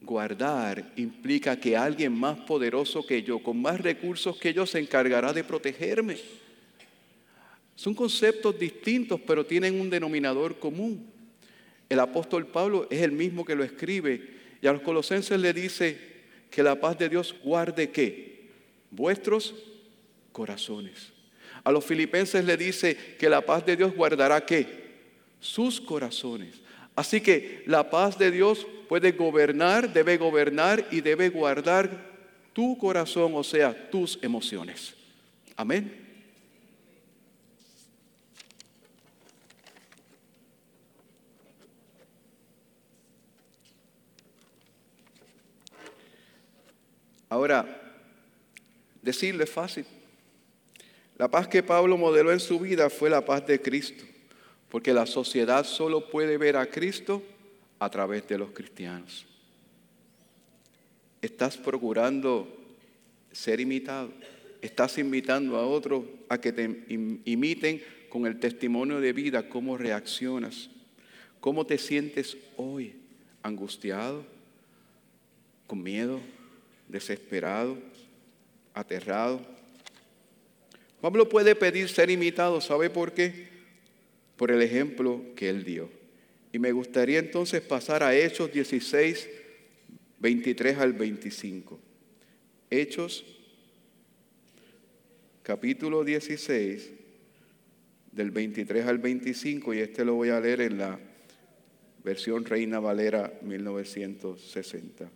Guardar 0.00 0.92
implica 0.96 1.60
que 1.60 1.76
alguien 1.76 2.12
más 2.12 2.36
poderoso 2.40 3.06
que 3.06 3.22
yo, 3.22 3.40
con 3.40 3.62
más 3.62 3.80
recursos 3.80 4.36
que 4.38 4.52
yo, 4.52 4.66
se 4.66 4.80
encargará 4.80 5.32
de 5.32 5.44
protegerme. 5.44 6.16
Son 7.76 7.94
conceptos 7.94 8.58
distintos, 8.58 9.20
pero 9.24 9.46
tienen 9.46 9.80
un 9.80 9.88
denominador 9.88 10.58
común. 10.58 11.06
El 11.88 12.00
apóstol 12.00 12.48
Pablo 12.48 12.88
es 12.90 13.02
el 13.02 13.12
mismo 13.12 13.44
que 13.44 13.54
lo 13.54 13.62
escribe 13.62 14.34
y 14.60 14.66
a 14.66 14.72
los 14.72 14.82
colosenses 14.82 15.38
le 15.38 15.52
dice 15.52 15.96
que 16.50 16.64
la 16.64 16.80
paz 16.80 16.98
de 16.98 17.08
Dios 17.08 17.36
guarde 17.44 17.90
qué? 17.90 18.48
Vuestros 18.90 19.54
corazones. 20.32 21.19
A 21.64 21.72
los 21.72 21.84
filipenses 21.84 22.44
le 22.44 22.56
dice 22.56 22.96
que 23.18 23.28
la 23.28 23.44
paz 23.44 23.64
de 23.66 23.76
Dios 23.76 23.94
guardará 23.94 24.44
qué? 24.44 24.90
Sus 25.40 25.80
corazones. 25.80 26.60
Así 26.96 27.20
que 27.20 27.62
la 27.66 27.88
paz 27.88 28.18
de 28.18 28.30
Dios 28.30 28.66
puede 28.88 29.12
gobernar, 29.12 29.92
debe 29.92 30.16
gobernar 30.16 30.86
y 30.90 31.00
debe 31.00 31.28
guardar 31.28 32.10
tu 32.52 32.76
corazón, 32.76 33.32
o 33.34 33.44
sea, 33.44 33.90
tus 33.90 34.18
emociones. 34.22 34.94
Amén. 35.56 36.08
Ahora, 47.28 47.64
decirle 49.00 49.44
es 49.44 49.50
fácil. 49.50 49.86
La 51.20 51.28
paz 51.28 51.46
que 51.46 51.62
Pablo 51.62 51.98
modeló 51.98 52.32
en 52.32 52.40
su 52.40 52.58
vida 52.58 52.88
fue 52.88 53.10
la 53.10 53.22
paz 53.22 53.46
de 53.46 53.60
Cristo, 53.60 54.04
porque 54.70 54.94
la 54.94 55.04
sociedad 55.04 55.66
solo 55.66 56.08
puede 56.08 56.38
ver 56.38 56.56
a 56.56 56.64
Cristo 56.64 57.22
a 57.78 57.90
través 57.90 58.26
de 58.26 58.38
los 58.38 58.52
cristianos. 58.52 59.26
Estás 61.20 61.58
procurando 61.58 62.48
ser 63.32 63.60
imitado. 63.60 64.10
Estás 64.62 64.96
invitando 64.96 65.58
a 65.58 65.66
otros 65.66 66.04
a 66.30 66.38
que 66.38 66.54
te 66.54 66.86
imiten 67.26 67.82
con 68.08 68.24
el 68.24 68.40
testimonio 68.40 68.98
de 68.98 69.12
vida, 69.12 69.46
cómo 69.46 69.76
reaccionas, 69.76 70.70
cómo 71.38 71.66
te 71.66 71.76
sientes 71.76 72.38
hoy, 72.56 72.94
angustiado, 73.42 74.24
con 75.66 75.82
miedo, 75.82 76.18
desesperado, 76.88 77.76
aterrado 78.72 79.59
Pablo 81.00 81.28
puede 81.28 81.54
pedir 81.54 81.88
ser 81.88 82.10
imitado, 82.10 82.60
¿sabe 82.60 82.90
por 82.90 83.12
qué? 83.12 83.48
Por 84.36 84.50
el 84.50 84.60
ejemplo 84.60 85.22
que 85.34 85.48
él 85.48 85.64
dio. 85.64 85.88
Y 86.52 86.58
me 86.58 86.72
gustaría 86.72 87.18
entonces 87.18 87.62
pasar 87.62 88.02
a 88.02 88.14
Hechos 88.14 88.52
16, 88.52 89.28
23 90.18 90.78
al 90.78 90.92
25. 90.92 91.78
Hechos, 92.68 93.24
capítulo 95.42 96.04
16, 96.04 96.90
del 98.12 98.30
23 98.30 98.86
al 98.86 98.98
25, 98.98 99.74
y 99.74 99.78
este 99.78 100.04
lo 100.04 100.14
voy 100.14 100.28
a 100.28 100.40
leer 100.40 100.60
en 100.60 100.78
la 100.78 100.98
versión 102.04 102.44
Reina 102.44 102.78
Valera 102.80 103.32
1960. 103.42 105.10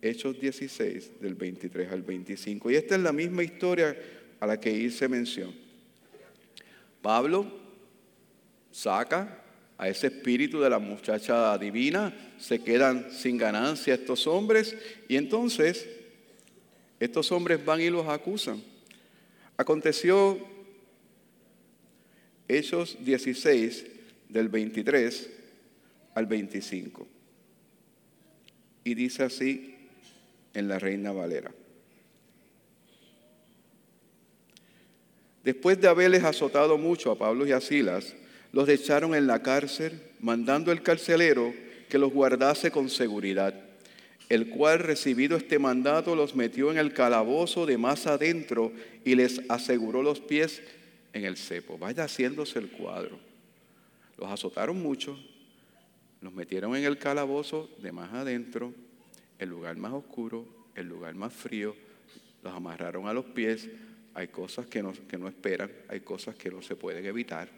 Hechos 0.00 0.40
16, 0.40 1.20
del 1.20 1.34
23 1.34 1.90
al 1.90 2.02
25. 2.02 2.70
Y 2.70 2.76
esta 2.76 2.94
es 2.94 3.02
la 3.02 3.12
misma 3.12 3.42
historia 3.42 3.96
a 4.46 4.50
la 4.50 4.60
que 4.60 4.72
hice 4.72 5.08
mención. 5.08 5.52
Pablo 7.02 7.46
saca 8.70 9.42
a 9.76 9.88
ese 9.88 10.06
espíritu 10.06 10.60
de 10.60 10.70
la 10.70 10.78
muchacha 10.78 11.58
divina, 11.58 12.14
se 12.38 12.60
quedan 12.60 13.10
sin 13.10 13.36
ganancia 13.36 13.94
estos 13.94 14.26
hombres 14.26 14.76
y 15.08 15.16
entonces 15.16 15.88
estos 17.00 17.30
hombres 17.32 17.62
van 17.64 17.80
y 17.80 17.90
los 17.90 18.06
acusan. 18.06 18.62
Aconteció 19.56 20.38
Hechos 22.48 22.96
16 23.00 23.84
del 24.28 24.48
23 24.48 25.30
al 26.14 26.26
25 26.26 27.06
y 28.84 28.94
dice 28.94 29.24
así 29.24 29.74
en 30.54 30.68
la 30.68 30.78
Reina 30.78 31.10
Valera. 31.10 31.52
Después 35.46 35.80
de 35.80 35.86
haberles 35.86 36.24
azotado 36.24 36.76
mucho 36.76 37.12
a 37.12 37.18
Pablo 37.18 37.46
y 37.46 37.52
a 37.52 37.60
Silas, 37.60 38.16
los 38.50 38.68
echaron 38.68 39.14
en 39.14 39.28
la 39.28 39.44
cárcel, 39.44 40.02
mandando 40.18 40.72
el 40.72 40.82
carcelero 40.82 41.54
que 41.88 41.98
los 41.98 42.12
guardase 42.12 42.72
con 42.72 42.90
seguridad, 42.90 43.54
el 44.28 44.48
cual, 44.48 44.80
recibido 44.80 45.36
este 45.36 45.60
mandato, 45.60 46.16
los 46.16 46.34
metió 46.34 46.72
en 46.72 46.78
el 46.78 46.92
calabozo 46.92 47.64
de 47.64 47.78
más 47.78 48.08
adentro 48.08 48.72
y 49.04 49.14
les 49.14 49.40
aseguró 49.48 50.02
los 50.02 50.18
pies 50.18 50.62
en 51.12 51.24
el 51.24 51.36
cepo. 51.36 51.78
Vaya 51.78 52.02
haciéndose 52.02 52.58
el 52.58 52.68
cuadro. 52.68 53.16
Los 54.18 54.28
azotaron 54.28 54.82
mucho, 54.82 55.16
los 56.22 56.32
metieron 56.32 56.74
en 56.74 56.82
el 56.82 56.98
calabozo 56.98 57.70
de 57.80 57.92
más 57.92 58.12
adentro, 58.12 58.74
el 59.38 59.48
lugar 59.48 59.76
más 59.76 59.92
oscuro, 59.92 60.44
el 60.74 60.88
lugar 60.88 61.14
más 61.14 61.32
frío, 61.32 61.76
los 62.42 62.52
amarraron 62.52 63.06
a 63.06 63.12
los 63.12 63.26
pies, 63.26 63.68
hay 64.16 64.28
cosas 64.28 64.66
que 64.66 64.82
no, 64.82 64.92
esperan, 65.28 65.70
hay 65.88 66.00
cosas 66.00 66.34
que 66.36 66.50
no 66.50 66.62
se 66.62 66.74
pueden 66.74 67.04
evitar. 67.04 67.50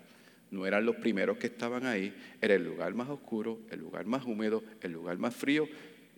No 0.51 0.67
eran 0.67 0.85
los 0.85 0.97
primeros 0.97 1.39
que 1.39 1.47
estaban 1.47 1.87
ahí, 1.87 2.13
era 2.41 2.55
el 2.55 2.65
lugar 2.65 2.95
más 2.95 3.09
oscuro, 3.09 3.61
el 3.71 3.79
lugar 3.79 4.07
más 4.07 4.25
húmedo, 4.25 4.65
el 4.83 4.91
lugar 4.91 5.19
más 5.19 5.37
frío 5.37 5.69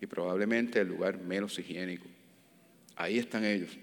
y 0.01 0.07
probablemente 0.07 0.81
el 0.81 0.89
lugar 0.89 1.19
menos 1.19 1.59
higiénico. 1.59 2.07
Ahí 2.97 3.19
están 3.19 3.45
ellos. 3.45 3.77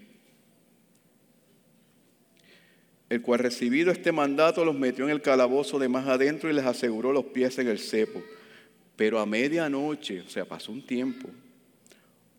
El 3.08 3.22
cual 3.22 3.38
recibido 3.38 3.92
este 3.92 4.10
mandato 4.10 4.64
los 4.64 4.74
metió 4.74 5.04
en 5.04 5.12
el 5.12 5.22
calabozo 5.22 5.78
de 5.78 5.88
más 5.88 6.08
adentro 6.08 6.50
y 6.50 6.54
les 6.54 6.66
aseguró 6.66 7.12
los 7.12 7.26
pies 7.26 7.56
en 7.60 7.68
el 7.68 7.78
cepo. 7.78 8.20
Pero 8.96 9.20
a 9.20 9.26
medianoche, 9.26 10.22
o 10.22 10.28
sea, 10.28 10.44
pasó 10.44 10.72
un 10.72 10.84
tiempo, 10.84 11.28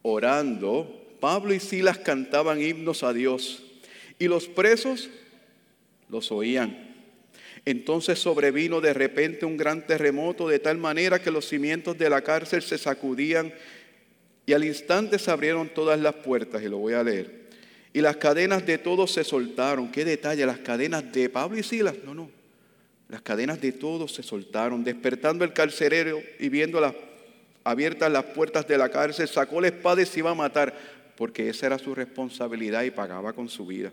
orando, 0.02 1.16
Pablo 1.22 1.54
y 1.54 1.62
Silas 1.62 2.00
cantaban 2.00 2.62
himnos 2.62 3.04
a 3.04 3.14
Dios 3.14 3.64
y 4.20 4.28
los 4.28 4.48
presos 4.48 5.10
los 6.10 6.32
oían. 6.32 6.90
Entonces 7.66 8.20
sobrevino 8.20 8.82
de 8.82 8.94
repente 8.94 9.46
un 9.46 9.58
gran 9.58 9.86
terremoto 9.88 10.48
de 10.48 10.60
tal 10.60 10.78
manera 10.78 11.22
que 11.22 11.32
los 11.32 11.48
cimientos 11.48 11.98
de 11.98 12.10
la 12.10 12.22
cárcel 12.22 12.62
se 12.62 12.78
sacudían 12.78 13.54
y 14.46 14.54
al 14.54 14.66
instante 14.66 15.20
se 15.20 15.32
abrieron 15.32 15.70
todas 15.70 16.00
las 16.00 16.16
puertas, 16.16 16.64
y 16.64 16.68
lo 16.68 16.80
voy 16.80 16.94
a 16.94 17.04
leer. 17.04 17.48
Y 17.94 18.02
las 18.02 18.18
cadenas 18.18 18.66
de 18.66 18.80
todos 18.80 19.12
se 19.12 19.24
soltaron. 19.24 19.92
¿Qué 19.92 20.04
detalle? 20.04 20.46
Las 20.46 20.60
cadenas 20.60 21.12
de 21.12 21.30
Pablo 21.30 21.58
y 21.60 21.64
Silas. 21.64 21.96
No, 22.04 22.16
no. 22.16 22.32
Las 23.10 23.22
cadenas 23.22 23.62
de 23.62 23.72
todos 23.72 24.14
se 24.14 24.24
soltaron. 24.24 24.84
Despertando 24.84 25.44
el 25.44 25.54
carcelero 25.54 26.20
y 26.40 26.50
viendo 26.50 26.82
las, 26.82 26.96
abiertas 27.64 28.12
las 28.12 28.26
puertas 28.26 28.68
de 28.68 28.78
la 28.80 28.90
cárcel, 28.90 29.28
sacó 29.28 29.62
la 29.62 29.68
espada 29.68 30.02
y 30.02 30.08
se 30.08 30.20
iba 30.20 30.32
a 30.32 30.36
matar, 30.36 30.76
porque 31.16 31.50
esa 31.50 31.68
era 31.68 31.78
su 31.78 31.94
responsabilidad 31.94 32.84
y 32.84 32.92
pagaba 32.92 33.34
con 33.34 33.50
su 33.50 33.68
vida 33.68 33.92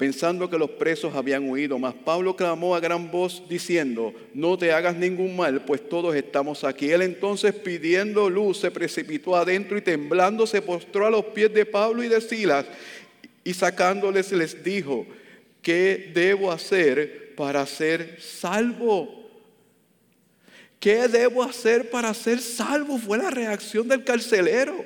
pensando 0.00 0.48
que 0.48 0.56
los 0.56 0.70
presos 0.70 1.14
habían 1.14 1.46
huido. 1.50 1.78
Mas 1.78 1.92
Pablo 1.92 2.34
clamó 2.34 2.74
a 2.74 2.80
gran 2.80 3.10
voz 3.10 3.42
diciendo, 3.50 4.14
no 4.32 4.56
te 4.56 4.72
hagas 4.72 4.96
ningún 4.96 5.36
mal, 5.36 5.62
pues 5.66 5.86
todos 5.86 6.16
estamos 6.16 6.64
aquí. 6.64 6.90
Él 6.90 7.02
entonces 7.02 7.54
pidiendo 7.54 8.30
luz 8.30 8.60
se 8.60 8.70
precipitó 8.70 9.36
adentro 9.36 9.76
y 9.76 9.82
temblando 9.82 10.46
se 10.46 10.62
postró 10.62 11.06
a 11.06 11.10
los 11.10 11.26
pies 11.26 11.52
de 11.52 11.66
Pablo 11.66 12.02
y 12.02 12.08
de 12.08 12.22
Silas 12.22 12.64
y 13.44 13.52
sacándoles 13.52 14.32
les 14.32 14.64
dijo, 14.64 15.06
¿qué 15.60 16.10
debo 16.14 16.50
hacer 16.50 17.34
para 17.36 17.66
ser 17.66 18.22
salvo? 18.22 19.28
¿Qué 20.78 21.08
debo 21.08 21.42
hacer 21.42 21.90
para 21.90 22.14
ser 22.14 22.38
salvo? 22.38 22.96
Fue 22.96 23.18
la 23.18 23.28
reacción 23.28 23.86
del 23.86 24.02
carcelero. 24.02 24.82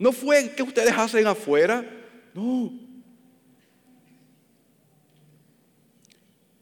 No 0.00 0.10
fue 0.10 0.50
que 0.50 0.64
ustedes 0.64 0.94
hacen 0.98 1.28
afuera. 1.28 1.88
No, 2.34 2.81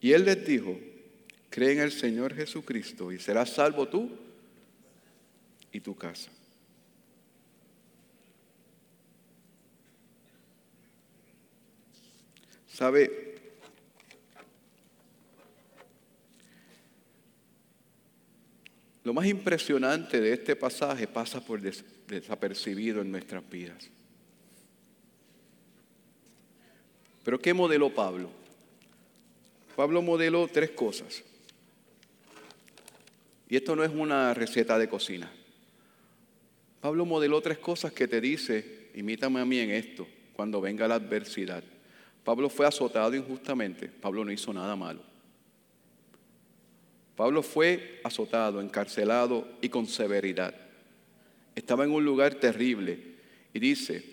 Y 0.00 0.12
él 0.12 0.24
les 0.24 0.44
dijo, 0.46 0.78
cree 1.50 1.72
en 1.72 1.80
el 1.80 1.92
Señor 1.92 2.34
Jesucristo 2.34 3.12
y 3.12 3.18
serás 3.18 3.50
salvo 3.50 3.88
tú 3.88 4.10
y 5.72 5.80
tu 5.80 5.94
casa. 5.94 6.30
¿Sabe? 12.72 13.30
Lo 19.04 19.12
más 19.12 19.26
impresionante 19.26 20.20
de 20.20 20.32
este 20.32 20.56
pasaje 20.56 21.06
pasa 21.06 21.44
por 21.44 21.60
desapercibido 21.60 23.02
en 23.02 23.10
nuestras 23.10 23.48
vidas. 23.50 23.90
Pero 27.22 27.38
¿qué 27.38 27.52
modeló 27.52 27.94
Pablo? 27.94 28.39
Pablo 29.76 30.02
modeló 30.02 30.48
tres 30.48 30.70
cosas. 30.70 31.22
Y 33.48 33.56
esto 33.56 33.74
no 33.74 33.83
es 33.83 33.90
una 33.90 34.33
receta 34.35 34.78
de 34.78 34.88
cocina. 34.88 35.30
Pablo 36.80 37.04
modeló 37.04 37.40
tres 37.40 37.59
cosas 37.59 37.92
que 37.92 38.09
te 38.09 38.20
dice, 38.20 38.90
imítame 38.94 39.40
a 39.40 39.44
mí 39.44 39.59
en 39.59 39.70
esto, 39.70 40.06
cuando 40.33 40.61
venga 40.61 40.88
la 40.88 40.94
adversidad. 40.94 41.62
Pablo 42.24 42.48
fue 42.48 42.66
azotado 42.66 43.14
injustamente, 43.14 43.88
Pablo 43.88 44.24
no 44.24 44.33
hizo 44.33 44.52
nada 44.52 44.76
malo. 44.76 45.02
Pablo 47.16 47.42
fue 47.42 48.00
azotado, 48.04 48.61
encarcelado 48.61 49.46
y 49.61 49.68
con 49.68 49.87
severidad. 49.87 50.54
Estaba 51.54 51.85
en 51.85 51.90
un 51.90 52.04
lugar 52.04 52.37
terrible 52.37 52.98
y 53.52 53.59
dice, 53.59 54.04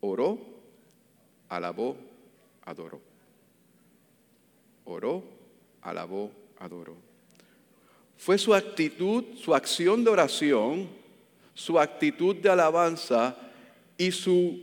oró, 0.00 0.38
alabó, 1.48 1.96
adoró 2.64 3.05
oró, 4.86 5.22
alabó, 5.82 6.32
adoró. 6.58 6.96
Fue 8.16 8.38
su 8.38 8.54
actitud, 8.54 9.24
su 9.36 9.54
acción 9.54 10.02
de 10.02 10.10
oración, 10.10 10.88
su 11.52 11.78
actitud 11.78 12.36
de 12.36 12.48
alabanza 12.48 13.36
y 13.98 14.10
su 14.10 14.58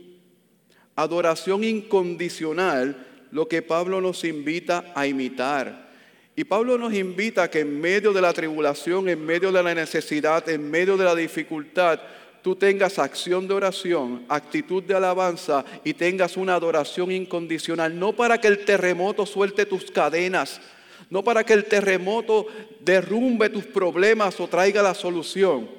adoración 0.96 1.62
incondicional 1.62 3.06
lo 3.30 3.48
que 3.48 3.62
Pablo 3.62 4.00
nos 4.00 4.22
invita 4.22 4.92
a 4.94 5.08
imitar. 5.08 5.90
Y 6.36 6.44
Pablo 6.44 6.78
nos 6.78 6.94
invita 6.94 7.44
a 7.44 7.50
que 7.50 7.60
en 7.60 7.80
medio 7.80 8.12
de 8.12 8.20
la 8.20 8.32
tribulación, 8.32 9.08
en 9.08 9.26
medio 9.26 9.50
de 9.50 9.60
la 9.60 9.74
necesidad, 9.74 10.48
en 10.48 10.70
medio 10.70 10.96
de 10.96 11.04
la 11.04 11.16
dificultad, 11.16 12.00
tú 12.44 12.54
tengas 12.54 12.98
acción 12.98 13.48
de 13.48 13.54
oración, 13.54 14.26
actitud 14.28 14.82
de 14.82 14.94
alabanza 14.94 15.64
y 15.82 15.94
tengas 15.94 16.36
una 16.36 16.54
adoración 16.54 17.10
incondicional, 17.10 17.98
no 17.98 18.12
para 18.12 18.38
que 18.38 18.48
el 18.48 18.66
terremoto 18.66 19.24
suelte 19.24 19.64
tus 19.64 19.90
cadenas, 19.90 20.60
no 21.08 21.24
para 21.24 21.42
que 21.42 21.54
el 21.54 21.64
terremoto 21.64 22.46
derrumbe 22.80 23.48
tus 23.48 23.64
problemas 23.64 24.38
o 24.40 24.46
traiga 24.46 24.82
la 24.82 24.92
solución, 24.92 25.70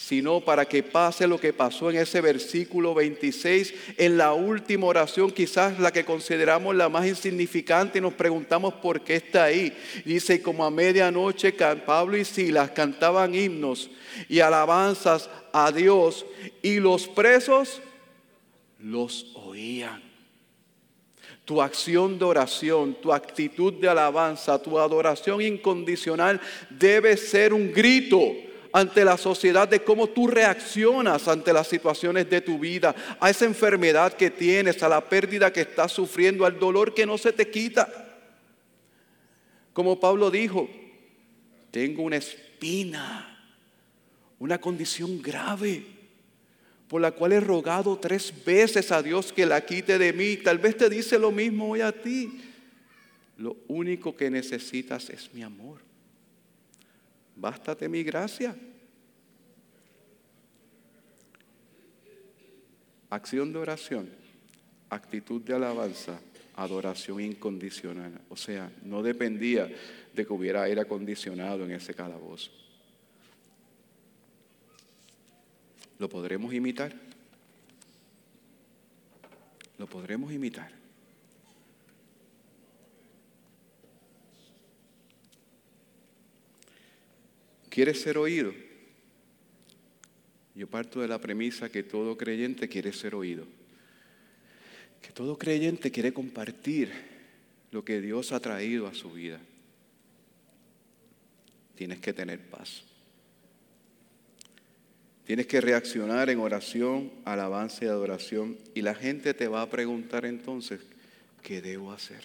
sino 0.00 0.40
para 0.40 0.64
que 0.64 0.82
pase 0.82 1.26
lo 1.26 1.38
que 1.38 1.52
pasó 1.52 1.90
en 1.90 1.98
ese 1.98 2.22
versículo 2.22 2.94
26, 2.94 3.74
en 3.98 4.16
la 4.16 4.32
última 4.32 4.86
oración, 4.86 5.30
quizás 5.30 5.78
la 5.78 5.92
que 5.92 6.06
consideramos 6.06 6.74
la 6.74 6.88
más 6.88 7.06
insignificante, 7.06 7.98
y 7.98 8.00
nos 8.00 8.14
preguntamos 8.14 8.72
por 8.74 9.02
qué 9.02 9.16
está 9.16 9.44
ahí. 9.44 9.76
Dice, 10.06 10.40
como 10.40 10.64
a 10.64 10.70
medianoche 10.70 11.52
Pablo 11.52 12.16
y 12.16 12.24
Silas 12.24 12.70
cantaban 12.70 13.34
himnos 13.34 13.90
y 14.26 14.40
alabanzas 14.40 15.28
a 15.52 15.70
Dios, 15.70 16.24
y 16.62 16.80
los 16.80 17.06
presos 17.06 17.82
los 18.78 19.26
oían. 19.34 20.02
Tu 21.44 21.60
acción 21.60 22.18
de 22.18 22.24
oración, 22.24 22.96
tu 23.02 23.12
actitud 23.12 23.74
de 23.74 23.88
alabanza, 23.90 24.62
tu 24.62 24.78
adoración 24.78 25.42
incondicional 25.42 26.40
debe 26.70 27.18
ser 27.18 27.52
un 27.52 27.70
grito 27.70 28.49
ante 28.72 29.04
la 29.04 29.16
sociedad 29.16 29.68
de 29.68 29.82
cómo 29.82 30.08
tú 30.08 30.26
reaccionas 30.26 31.28
ante 31.28 31.52
las 31.52 31.68
situaciones 31.68 32.28
de 32.30 32.40
tu 32.40 32.58
vida, 32.58 32.94
a 33.18 33.30
esa 33.30 33.44
enfermedad 33.44 34.12
que 34.12 34.30
tienes, 34.30 34.82
a 34.82 34.88
la 34.88 35.08
pérdida 35.08 35.52
que 35.52 35.62
estás 35.62 35.92
sufriendo, 35.92 36.46
al 36.46 36.58
dolor 36.58 36.94
que 36.94 37.06
no 37.06 37.18
se 37.18 37.32
te 37.32 37.50
quita. 37.50 37.88
Como 39.72 39.98
Pablo 39.98 40.30
dijo, 40.30 40.68
tengo 41.70 42.02
una 42.02 42.16
espina, 42.16 43.54
una 44.38 44.60
condición 44.60 45.20
grave 45.22 46.00
por 46.90 47.00
la 47.00 47.12
cual 47.12 47.32
he 47.32 47.38
rogado 47.38 47.96
tres 47.98 48.34
veces 48.44 48.90
a 48.90 49.00
Dios 49.00 49.32
que 49.32 49.46
la 49.46 49.64
quite 49.64 49.96
de 49.96 50.12
mí. 50.12 50.36
Tal 50.38 50.58
vez 50.58 50.76
te 50.76 50.90
dice 50.90 51.20
lo 51.20 51.30
mismo 51.30 51.70
hoy 51.70 51.82
a 51.82 51.92
ti. 51.92 52.40
Lo 53.38 53.56
único 53.68 54.16
que 54.16 54.28
necesitas 54.28 55.08
es 55.08 55.32
mi 55.32 55.44
amor. 55.44 55.89
Bástate 57.40 57.88
mi 57.88 58.02
gracia. 58.02 58.54
Acción 63.08 63.50
de 63.50 63.58
oración, 63.58 64.10
actitud 64.90 65.40
de 65.40 65.54
alabanza, 65.54 66.20
adoración 66.54 67.22
incondicional. 67.22 68.20
O 68.28 68.36
sea, 68.36 68.70
no 68.82 69.02
dependía 69.02 69.70
de 70.14 70.26
que 70.26 70.32
hubiera 70.34 70.64
aire 70.64 70.82
acondicionado 70.82 71.64
en 71.64 71.70
ese 71.70 71.94
calabozo. 71.94 72.50
¿Lo 75.98 76.10
podremos 76.10 76.52
imitar? 76.52 76.92
¿Lo 79.78 79.86
podremos 79.86 80.30
imitar? 80.30 80.79
¿Quieres 87.70 88.02
ser 88.02 88.18
oído? 88.18 88.52
Yo 90.56 90.66
parto 90.66 91.00
de 91.00 91.08
la 91.08 91.20
premisa 91.20 91.70
que 91.70 91.84
todo 91.84 92.18
creyente 92.18 92.68
quiere 92.68 92.92
ser 92.92 93.14
oído. 93.14 93.46
Que 95.00 95.12
todo 95.12 95.38
creyente 95.38 95.90
quiere 95.90 96.12
compartir 96.12 96.90
lo 97.70 97.84
que 97.84 98.00
Dios 98.00 98.32
ha 98.32 98.40
traído 98.40 98.88
a 98.88 98.94
su 98.94 99.12
vida. 99.12 99.40
Tienes 101.76 102.00
que 102.00 102.12
tener 102.12 102.40
paz. 102.40 102.82
Tienes 105.24 105.46
que 105.46 105.60
reaccionar 105.60 106.28
en 106.28 106.40
oración, 106.40 107.12
alabanza 107.24 107.84
y 107.84 107.88
adoración. 107.88 108.58
Y 108.74 108.82
la 108.82 108.96
gente 108.96 109.32
te 109.32 109.46
va 109.46 109.62
a 109.62 109.70
preguntar 109.70 110.26
entonces, 110.26 110.80
¿qué 111.40 111.62
debo 111.62 111.92
hacer? 111.92 112.24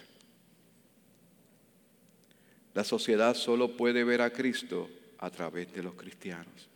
La 2.74 2.82
sociedad 2.82 3.34
solo 3.34 3.76
puede 3.76 4.02
ver 4.02 4.20
a 4.20 4.30
Cristo 4.30 4.90
a 5.18 5.30
través 5.30 5.72
de 5.72 5.82
los 5.82 5.94
cristianos. 5.94 6.68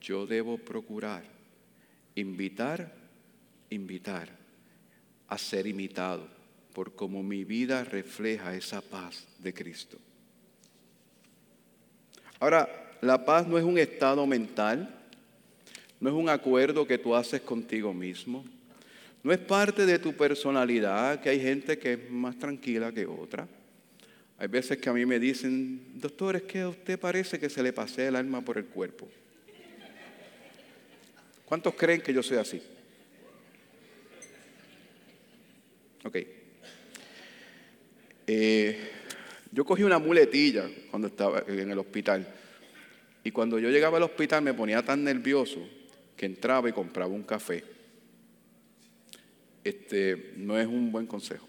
Yo 0.00 0.26
debo 0.26 0.58
procurar 0.58 1.24
invitar, 2.14 2.92
invitar 3.70 4.28
a 5.28 5.38
ser 5.38 5.66
imitado 5.66 6.28
por 6.72 6.94
cómo 6.94 7.22
mi 7.22 7.44
vida 7.44 7.84
refleja 7.84 8.54
esa 8.54 8.80
paz 8.80 9.26
de 9.38 9.54
Cristo. 9.54 9.98
Ahora, 12.40 12.68
la 13.00 13.24
paz 13.24 13.46
no 13.46 13.56
es 13.56 13.64
un 13.64 13.78
estado 13.78 14.26
mental, 14.26 14.94
no 16.00 16.10
es 16.10 16.14
un 16.14 16.28
acuerdo 16.28 16.86
que 16.86 16.98
tú 16.98 17.14
haces 17.14 17.40
contigo 17.40 17.94
mismo, 17.94 18.44
no 19.22 19.32
es 19.32 19.38
parte 19.38 19.86
de 19.86 19.98
tu 19.98 20.12
personalidad, 20.12 21.20
que 21.20 21.30
hay 21.30 21.40
gente 21.40 21.78
que 21.78 21.94
es 21.94 22.10
más 22.10 22.38
tranquila 22.38 22.92
que 22.92 23.06
otra. 23.06 23.48
Hay 24.38 24.48
veces 24.48 24.78
que 24.78 24.88
a 24.88 24.92
mí 24.92 25.06
me 25.06 25.18
dicen, 25.18 26.00
doctor, 26.00 26.36
es 26.36 26.42
que 26.42 26.60
a 26.60 26.68
usted 26.68 26.98
parece 26.98 27.38
que 27.38 27.48
se 27.48 27.62
le 27.62 27.72
pasea 27.72 28.08
el 28.08 28.16
alma 28.16 28.40
por 28.40 28.58
el 28.58 28.66
cuerpo. 28.66 29.08
¿Cuántos 31.44 31.74
creen 31.74 32.00
que 32.00 32.12
yo 32.12 32.22
soy 32.22 32.38
así? 32.38 32.60
Ok. 36.04 36.16
Eh, 38.26 38.78
yo 39.52 39.64
cogí 39.64 39.84
una 39.84 39.98
muletilla 39.98 40.68
cuando 40.90 41.08
estaba 41.08 41.44
en 41.46 41.70
el 41.70 41.78
hospital. 41.78 42.26
Y 43.22 43.30
cuando 43.30 43.58
yo 43.58 43.70
llegaba 43.70 43.98
al 43.98 44.02
hospital 44.02 44.42
me 44.42 44.52
ponía 44.52 44.82
tan 44.82 45.04
nervioso 45.04 45.60
que 46.16 46.26
entraba 46.26 46.68
y 46.68 46.72
compraba 46.72 47.12
un 47.12 47.22
café. 47.22 47.62
Este 49.62 50.32
no 50.36 50.58
es 50.58 50.66
un 50.66 50.90
buen 50.90 51.06
consejo. 51.06 51.48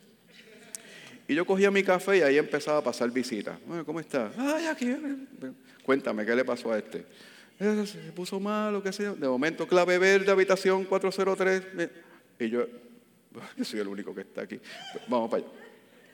Y 1.27 1.35
yo 1.35 1.45
cogía 1.45 1.71
mi 1.71 1.83
café 1.83 2.17
y 2.17 2.21
ahí 2.21 2.37
empezaba 2.37 2.79
a 2.79 2.83
pasar 2.83 3.09
visitas. 3.11 3.57
¿cómo 3.85 3.99
está? 3.99 4.31
Ay, 4.37 4.67
aquí. 4.67 4.95
Cuéntame, 5.83 6.25
¿qué 6.25 6.35
le 6.35 6.45
pasó 6.45 6.71
a 6.71 6.77
este? 6.77 7.05
Eh, 7.59 7.85
se 7.85 7.97
puso 8.11 8.39
mal 8.39 8.75
o 8.75 8.83
qué 8.83 8.91
sé 8.91 9.03
yo. 9.03 9.15
De 9.15 9.27
momento, 9.27 9.67
clave 9.67 9.97
verde, 9.97 10.31
habitación 10.31 10.85
403. 10.85 11.89
Y 12.39 12.49
yo, 12.49 12.65
yo 13.57 13.65
soy 13.65 13.79
el 13.79 13.87
único 13.87 14.13
que 14.13 14.21
está 14.21 14.41
aquí. 14.41 14.59
Vamos 15.07 15.29
para 15.29 15.43
allá. 15.43 15.51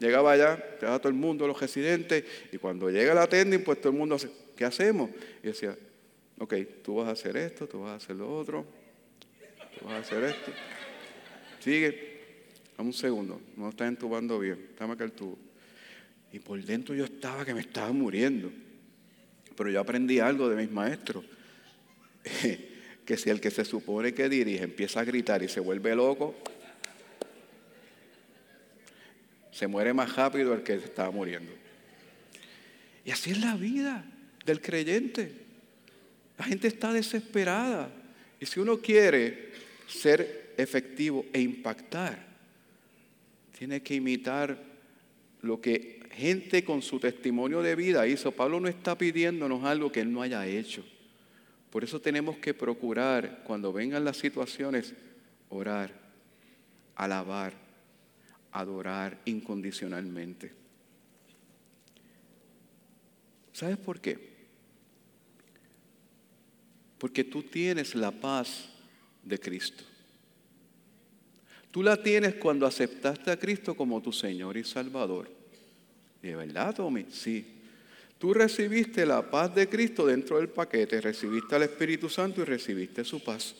Llegaba 0.02 0.32
allá, 0.32 0.54
estaba 0.74 0.98
todo 0.98 1.10
el 1.10 1.16
mundo, 1.16 1.46
los 1.46 1.60
residentes, 1.60 2.24
y 2.52 2.58
cuando 2.58 2.90
llega 2.90 3.14
la 3.14 3.22
attending, 3.22 3.64
pues 3.64 3.80
todo 3.80 3.92
el 3.92 4.00
mundo 4.00 4.16
hace, 4.16 4.32
¿qué 4.56 4.66
hacemos? 4.66 5.12
Y 5.44 5.48
decía, 5.48 5.78
ok, 6.40 6.56
tú 6.84 6.96
vas 6.96 7.08
a 7.08 7.12
hacer 7.12 7.38
esto, 7.38 7.68
tú 7.68 7.82
vas 7.82 7.92
a 7.92 7.96
hacer 7.98 8.16
lo 8.16 8.36
otro, 8.36 8.66
tú 9.78 9.86
vas 9.86 9.94
a 9.94 9.98
hacer 10.00 10.24
esto. 10.24 10.52
Sigue, 11.60 12.11
dame 12.78 12.90
un 12.90 12.94
segundo, 12.94 13.42
no 13.56 13.70
estás 13.70 13.88
entubando 13.88 14.40
bien, 14.40 14.70
dame 14.80 14.94
acá 14.94 15.04
el 15.04 15.12
tubo. 15.12 15.38
Y 16.32 16.40
por 16.40 16.64
dentro 16.64 16.96
yo 16.96 17.06
estaba 17.06 17.46
que 17.46 17.54
me 17.54 17.62
estaba 17.62 17.92
muriendo. 17.92 18.52
Pero 19.56 19.70
yo 19.70 19.80
aprendí 19.80 20.20
algo 20.20 20.50
de 20.50 20.56
mis 20.56 20.72
maestros. 20.72 21.26
que 23.06 23.18
si 23.18 23.30
el 23.30 23.42
que 23.42 23.52
se 23.52 23.66
supone 23.66 24.14
que 24.14 24.30
dirige 24.30 24.64
empieza 24.64 25.02
a 25.02 25.04
gritar 25.04 25.44
y 25.44 25.50
se 25.50 25.60
vuelve 25.60 25.96
loco, 25.96 26.36
se 29.52 29.68
muere 29.68 29.94
más 29.94 30.16
rápido 30.16 30.54
el 30.54 30.64
que 30.64 30.76
estaba 30.76 31.12
muriendo. 31.12 31.52
Y 33.04 33.12
así 33.12 33.32
es 33.32 33.42
la 33.42 33.56
vida 33.56 34.06
del 34.46 34.62
creyente. 34.62 35.34
La 36.38 36.46
gente 36.46 36.68
está 36.68 36.94
desesperada. 36.94 37.92
Y 38.40 38.46
si 38.46 38.60
uno 38.60 38.78
quiere 38.78 39.52
ser 39.88 40.54
efectivo 40.58 41.26
e 41.34 41.42
impactar, 41.42 42.31
tiene 43.62 43.84
que 43.84 43.94
imitar 43.94 44.58
lo 45.42 45.62
que 45.62 46.02
gente 46.14 46.66
con 46.66 46.82
su 46.82 47.00
testimonio 47.00 47.62
de 47.62 47.76
vida 47.76 48.08
hizo. 48.08 48.32
Pablo 48.32 48.60
no 48.60 48.68
está 48.68 48.98
pidiéndonos 48.98 49.64
algo 49.66 49.92
que 49.92 50.00
él 50.00 50.12
no 50.12 50.24
haya 50.24 50.48
hecho. 50.48 50.84
Por 51.70 51.84
eso 51.84 52.02
tenemos 52.02 52.38
que 52.38 52.56
procurar, 52.56 53.44
cuando 53.46 53.72
vengan 53.72 54.04
las 54.04 54.18
situaciones, 54.18 54.96
orar, 55.50 55.94
alabar, 56.96 57.54
adorar 58.52 59.22
incondicionalmente. 59.26 60.52
¿Sabes 63.54 63.78
por 63.78 64.02
qué? 64.02 64.18
Porque 66.98 67.24
tú 67.24 67.44
tienes 67.44 67.94
la 67.94 68.10
paz 68.10 68.72
de 69.22 69.40
Cristo. 69.40 69.84
Tú 71.72 71.82
la 71.82 71.96
tienes 72.04 72.36
cuando 72.36 72.66
aceptaste 72.66 73.32
a 73.32 73.40
Cristo 73.40 73.76
como 73.76 74.02
tu 74.02 74.12
Señor 74.12 74.58
y 74.58 74.64
Salvador. 74.64 75.30
¿De 76.22 76.36
verdad, 76.36 76.76
Tommy? 76.76 77.06
Sí. 77.10 77.46
Tú 78.20 78.34
recibiste 78.34 79.06
la 79.06 79.32
paz 79.32 79.56
de 79.56 79.68
Cristo 79.68 80.06
dentro 80.06 80.38
del 80.38 80.50
paquete, 80.50 81.02
recibiste 81.02 81.56
al 81.56 81.64
Espíritu 81.64 82.08
Santo 82.10 82.42
y 82.42 82.46
recibiste 82.46 83.04
su 83.04 83.24
paz. 83.24 83.56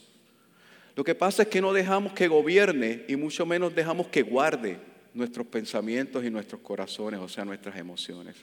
Lo 0.96 1.04
que 1.04 1.16
pasa 1.16 1.44
es 1.44 1.48
que 1.48 1.62
no 1.62 1.74
dejamos 1.74 2.14
que 2.14 2.28
gobierne 2.28 3.06
y 3.08 3.16
mucho 3.16 3.46
menos 3.46 3.74
dejamos 3.74 4.08
que 4.08 4.22
guarde 4.22 4.78
nuestros 5.14 5.48
pensamientos 5.48 6.24
y 6.24 6.30
nuestros 6.30 6.62
corazones, 6.62 7.20
o 7.20 7.30
sea, 7.30 7.46
nuestras 7.46 7.78
emociones. 7.78 8.36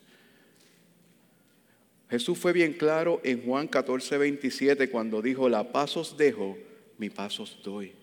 Jesús 2.10 2.38
fue 2.38 2.54
bien 2.54 2.72
claro 2.72 3.20
en 3.22 3.44
Juan 3.44 3.68
14, 3.68 4.16
27 4.16 4.88
cuando 4.88 5.20
dijo, 5.20 5.48
la 5.48 5.70
paz 5.70 5.96
os 5.98 6.16
dejo, 6.16 6.56
mi 6.96 7.10
paz 7.10 7.38
os 7.38 7.60
doy. 7.62 7.97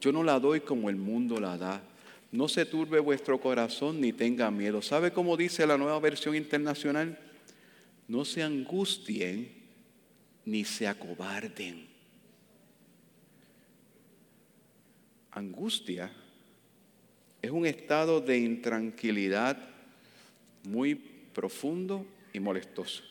Yo 0.00 0.12
no 0.12 0.22
la 0.22 0.40
doy 0.40 0.60
como 0.60 0.88
el 0.88 0.96
mundo 0.96 1.38
la 1.38 1.58
da. 1.58 1.82
No 2.32 2.48
se 2.48 2.64
turbe 2.64 3.00
vuestro 3.00 3.40
corazón 3.40 4.00
ni 4.00 4.12
tenga 4.12 4.50
miedo. 4.50 4.82
¿Sabe 4.82 5.12
cómo 5.12 5.36
dice 5.36 5.66
la 5.66 5.76
nueva 5.76 5.98
versión 6.00 6.34
internacional? 6.34 7.18
No 8.08 8.24
se 8.24 8.42
angustien 8.42 9.52
ni 10.44 10.64
se 10.64 10.88
acobarden. 10.88 11.88
Angustia 15.32 16.10
es 17.42 17.50
un 17.50 17.66
estado 17.66 18.20
de 18.20 18.38
intranquilidad 18.38 19.58
muy 20.64 20.94
profundo 20.94 22.06
y 22.32 22.40
molestoso. 22.40 23.02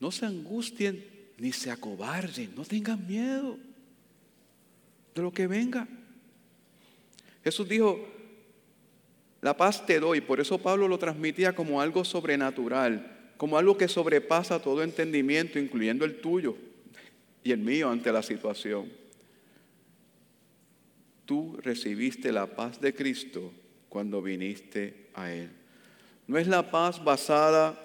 No 0.00 0.10
se 0.10 0.26
angustien 0.26 1.13
ni 1.38 1.52
se 1.52 1.70
acobarden, 1.70 2.54
no 2.54 2.64
tengan 2.64 3.06
miedo 3.06 3.58
de 5.14 5.22
lo 5.22 5.32
que 5.32 5.46
venga. 5.46 5.86
Jesús 7.42 7.68
dijo, 7.68 8.06
la 9.40 9.56
paz 9.56 9.84
te 9.84 10.00
doy, 10.00 10.20
por 10.20 10.40
eso 10.40 10.58
Pablo 10.58 10.88
lo 10.88 10.98
transmitía 10.98 11.54
como 11.54 11.80
algo 11.80 12.04
sobrenatural, 12.04 13.32
como 13.36 13.58
algo 13.58 13.76
que 13.76 13.88
sobrepasa 13.88 14.62
todo 14.62 14.82
entendimiento, 14.82 15.58
incluyendo 15.58 16.04
el 16.04 16.20
tuyo 16.20 16.56
y 17.42 17.52
el 17.52 17.58
mío 17.58 17.90
ante 17.90 18.10
la 18.10 18.22
situación. 18.22 18.90
Tú 21.26 21.58
recibiste 21.62 22.32
la 22.32 22.46
paz 22.46 22.80
de 22.80 22.94
Cristo 22.94 23.52
cuando 23.88 24.22
viniste 24.22 25.08
a 25.14 25.32
Él. 25.32 25.50
No 26.26 26.38
es 26.38 26.46
la 26.46 26.70
paz 26.70 27.02
basada 27.02 27.83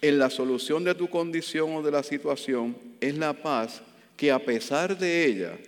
en 0.00 0.18
la 0.18 0.30
solución 0.30 0.84
de 0.84 0.94
tu 0.94 1.08
condición 1.08 1.74
o 1.74 1.82
de 1.82 1.90
la 1.90 2.02
situación, 2.02 2.76
es 3.00 3.16
la 3.16 3.32
paz 3.32 3.82
que 4.16 4.30
a 4.30 4.38
pesar 4.38 4.96
de 4.96 5.24
ella 5.24 5.58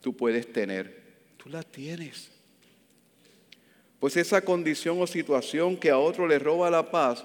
tú 0.00 0.16
puedes 0.16 0.52
tener. 0.52 1.00
Tú 1.36 1.48
la 1.48 1.62
tienes. 1.62 2.30
Pues 3.98 4.16
esa 4.16 4.40
condición 4.40 5.00
o 5.00 5.06
situación 5.06 5.76
que 5.76 5.90
a 5.90 5.98
otro 5.98 6.26
le 6.26 6.38
roba 6.38 6.70
la 6.70 6.90
paz, 6.90 7.24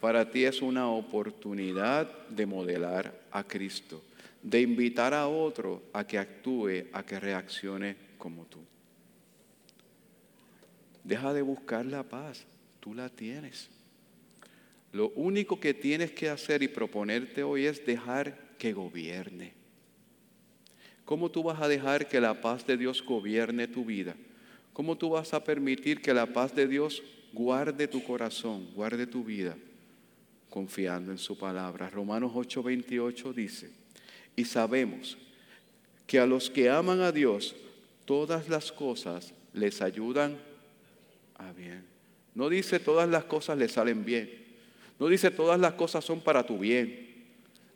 para 0.00 0.30
ti 0.30 0.44
es 0.44 0.62
una 0.62 0.88
oportunidad 0.88 2.10
de 2.28 2.46
modelar 2.46 3.12
a 3.30 3.44
Cristo, 3.44 4.02
de 4.42 4.60
invitar 4.60 5.14
a 5.14 5.28
otro 5.28 5.82
a 5.92 6.06
que 6.06 6.18
actúe, 6.18 6.88
a 6.92 7.04
que 7.04 7.18
reaccione 7.18 7.96
como 8.18 8.44
tú. 8.46 8.60
Deja 11.04 11.32
de 11.32 11.42
buscar 11.42 11.86
la 11.86 12.04
paz, 12.04 12.44
tú 12.78 12.94
la 12.94 13.08
tienes. 13.08 13.68
Lo 14.92 15.08
único 15.10 15.58
que 15.58 15.72
tienes 15.72 16.12
que 16.12 16.28
hacer 16.28 16.62
y 16.62 16.68
proponerte 16.68 17.42
hoy 17.42 17.64
es 17.64 17.84
dejar 17.84 18.38
que 18.58 18.72
gobierne. 18.72 19.54
¿Cómo 21.04 21.30
tú 21.30 21.42
vas 21.42 21.60
a 21.60 21.68
dejar 21.68 22.08
que 22.08 22.20
la 22.20 22.40
paz 22.40 22.66
de 22.66 22.76
Dios 22.76 23.02
gobierne 23.02 23.66
tu 23.66 23.84
vida? 23.84 24.14
¿Cómo 24.72 24.96
tú 24.96 25.10
vas 25.10 25.34
a 25.34 25.42
permitir 25.42 26.00
que 26.00 26.14
la 26.14 26.26
paz 26.26 26.54
de 26.54 26.68
Dios 26.68 27.02
guarde 27.32 27.88
tu 27.88 28.04
corazón, 28.04 28.68
guarde 28.74 29.06
tu 29.06 29.24
vida? 29.24 29.56
Confiando 30.48 31.10
en 31.10 31.18
su 31.18 31.38
palabra. 31.38 31.88
Romanos 31.88 32.32
8:28 32.34 33.32
dice, 33.32 33.70
y 34.36 34.44
sabemos 34.44 35.18
que 36.06 36.18
a 36.18 36.26
los 36.26 36.50
que 36.50 36.68
aman 36.68 37.00
a 37.00 37.12
Dios, 37.12 37.56
todas 38.04 38.48
las 38.48 38.72
cosas 38.72 39.32
les 39.54 39.80
ayudan 39.80 40.36
a 41.36 41.52
bien. 41.52 41.84
No 42.34 42.48
dice 42.48 42.78
todas 42.78 43.08
las 43.08 43.24
cosas 43.24 43.58
les 43.58 43.72
salen 43.72 44.04
bien. 44.04 44.41
No 45.02 45.08
dice 45.08 45.32
todas 45.32 45.58
las 45.58 45.72
cosas 45.72 46.04
son 46.04 46.20
para 46.20 46.46
tu 46.46 46.60
bien. 46.60 47.24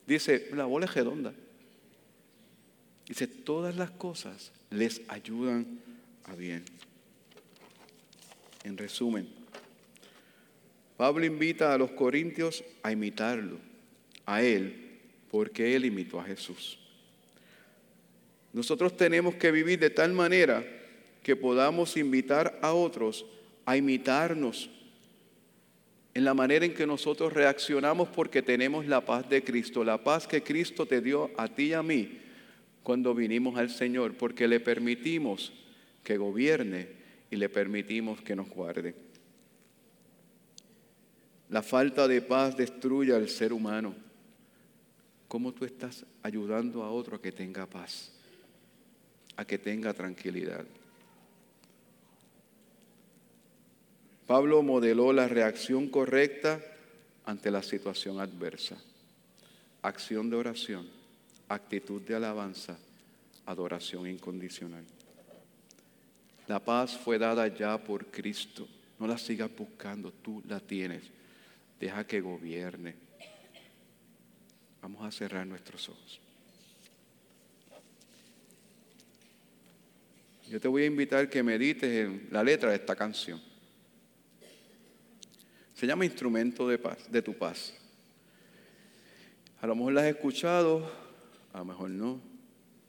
Dice, 0.06 0.48
la 0.52 0.64
bola 0.64 0.86
es 0.86 0.94
redonda. 0.94 1.34
Dice, 3.04 3.26
todas 3.26 3.74
las 3.74 3.90
cosas 3.90 4.52
les 4.70 5.02
ayudan 5.08 5.80
a 6.22 6.36
bien. 6.36 6.64
En 8.62 8.78
resumen, 8.78 9.28
Pablo 10.96 11.26
invita 11.26 11.74
a 11.74 11.78
los 11.78 11.90
corintios 11.90 12.62
a 12.84 12.92
imitarlo, 12.92 13.58
a 14.24 14.44
él, 14.44 15.00
porque 15.28 15.74
él 15.74 15.84
imitó 15.84 16.20
a 16.20 16.24
Jesús. 16.24 16.78
Nosotros 18.52 18.96
tenemos 18.96 19.34
que 19.34 19.50
vivir 19.50 19.80
de 19.80 19.90
tal 19.90 20.12
manera 20.12 20.64
que 21.24 21.34
podamos 21.34 21.96
invitar 21.96 22.56
a 22.62 22.72
otros 22.72 23.26
a 23.64 23.76
imitarnos 23.76 24.70
en 26.16 26.24
la 26.24 26.32
manera 26.32 26.64
en 26.64 26.72
que 26.72 26.86
nosotros 26.86 27.34
reaccionamos 27.34 28.08
porque 28.08 28.40
tenemos 28.40 28.86
la 28.86 29.04
paz 29.04 29.28
de 29.28 29.44
Cristo, 29.44 29.84
la 29.84 30.02
paz 30.02 30.26
que 30.26 30.42
Cristo 30.42 30.86
te 30.86 31.02
dio 31.02 31.30
a 31.36 31.46
ti 31.46 31.64
y 31.64 31.72
a 31.74 31.82
mí 31.82 32.20
cuando 32.82 33.14
vinimos 33.14 33.58
al 33.58 33.68
Señor, 33.68 34.14
porque 34.14 34.48
le 34.48 34.58
permitimos 34.58 35.52
que 36.02 36.16
gobierne 36.16 36.88
y 37.30 37.36
le 37.36 37.50
permitimos 37.50 38.22
que 38.22 38.34
nos 38.34 38.48
guarde. 38.48 38.94
La 41.50 41.62
falta 41.62 42.08
de 42.08 42.22
paz 42.22 42.56
destruye 42.56 43.14
al 43.14 43.28
ser 43.28 43.52
humano. 43.52 43.94
¿Cómo 45.28 45.52
tú 45.52 45.66
estás 45.66 46.06
ayudando 46.22 46.82
a 46.82 46.90
otro 46.90 47.16
a 47.16 47.20
que 47.20 47.30
tenga 47.30 47.66
paz? 47.66 48.10
a 49.36 49.44
que 49.44 49.58
tenga 49.58 49.92
tranquilidad. 49.92 50.64
Pablo 54.26 54.62
modeló 54.62 55.12
la 55.12 55.28
reacción 55.28 55.88
correcta 55.88 56.60
ante 57.24 57.50
la 57.50 57.62
situación 57.62 58.18
adversa. 58.18 58.76
Acción 59.82 60.30
de 60.30 60.36
oración, 60.36 60.88
actitud 61.48 62.02
de 62.02 62.16
alabanza, 62.16 62.76
adoración 63.44 64.08
incondicional. 64.08 64.84
La 66.48 66.58
paz 66.58 66.96
fue 66.96 67.18
dada 67.18 67.46
ya 67.48 67.78
por 67.78 68.06
Cristo. 68.06 68.66
No 68.98 69.06
la 69.06 69.18
sigas 69.18 69.50
buscando, 69.56 70.12
tú 70.12 70.42
la 70.48 70.58
tienes. 70.58 71.02
Deja 71.78 72.04
que 72.04 72.20
gobierne. 72.20 72.94
Vamos 74.82 75.04
a 75.04 75.10
cerrar 75.10 75.46
nuestros 75.46 75.88
ojos. 75.88 76.20
Yo 80.48 80.60
te 80.60 80.68
voy 80.68 80.82
a 80.82 80.86
invitar 80.86 81.28
que 81.28 81.42
medites 81.42 81.90
en 81.90 82.28
la 82.30 82.42
letra 82.42 82.70
de 82.70 82.76
esta 82.76 82.94
canción. 82.94 83.40
Se 85.76 85.86
llama 85.86 86.06
Instrumento 86.06 86.66
de 86.66 86.78
paz, 86.78 87.12
de 87.12 87.20
tu 87.20 87.34
paz. 87.34 87.74
A 89.60 89.66
lo 89.66 89.76
mejor 89.76 89.92
la 89.92 90.00
has 90.00 90.06
escuchado, 90.06 90.90
a 91.52 91.58
lo 91.58 91.66
mejor 91.66 91.90
no. 91.90 92.18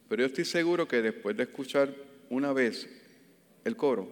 Pero 0.07 0.21
yo 0.21 0.27
estoy 0.27 0.45
seguro 0.45 0.87
que 0.87 1.01
después 1.01 1.35
de 1.35 1.43
escuchar 1.43 1.93
una 2.29 2.53
vez 2.53 2.89
el 3.65 3.75
coro, 3.75 4.07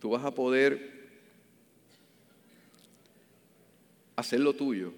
tú 0.00 0.10
vas 0.10 0.24
a 0.24 0.34
poder 0.34 1.12
hacer 4.16 4.40
lo 4.40 4.52
tuyo 4.52 4.92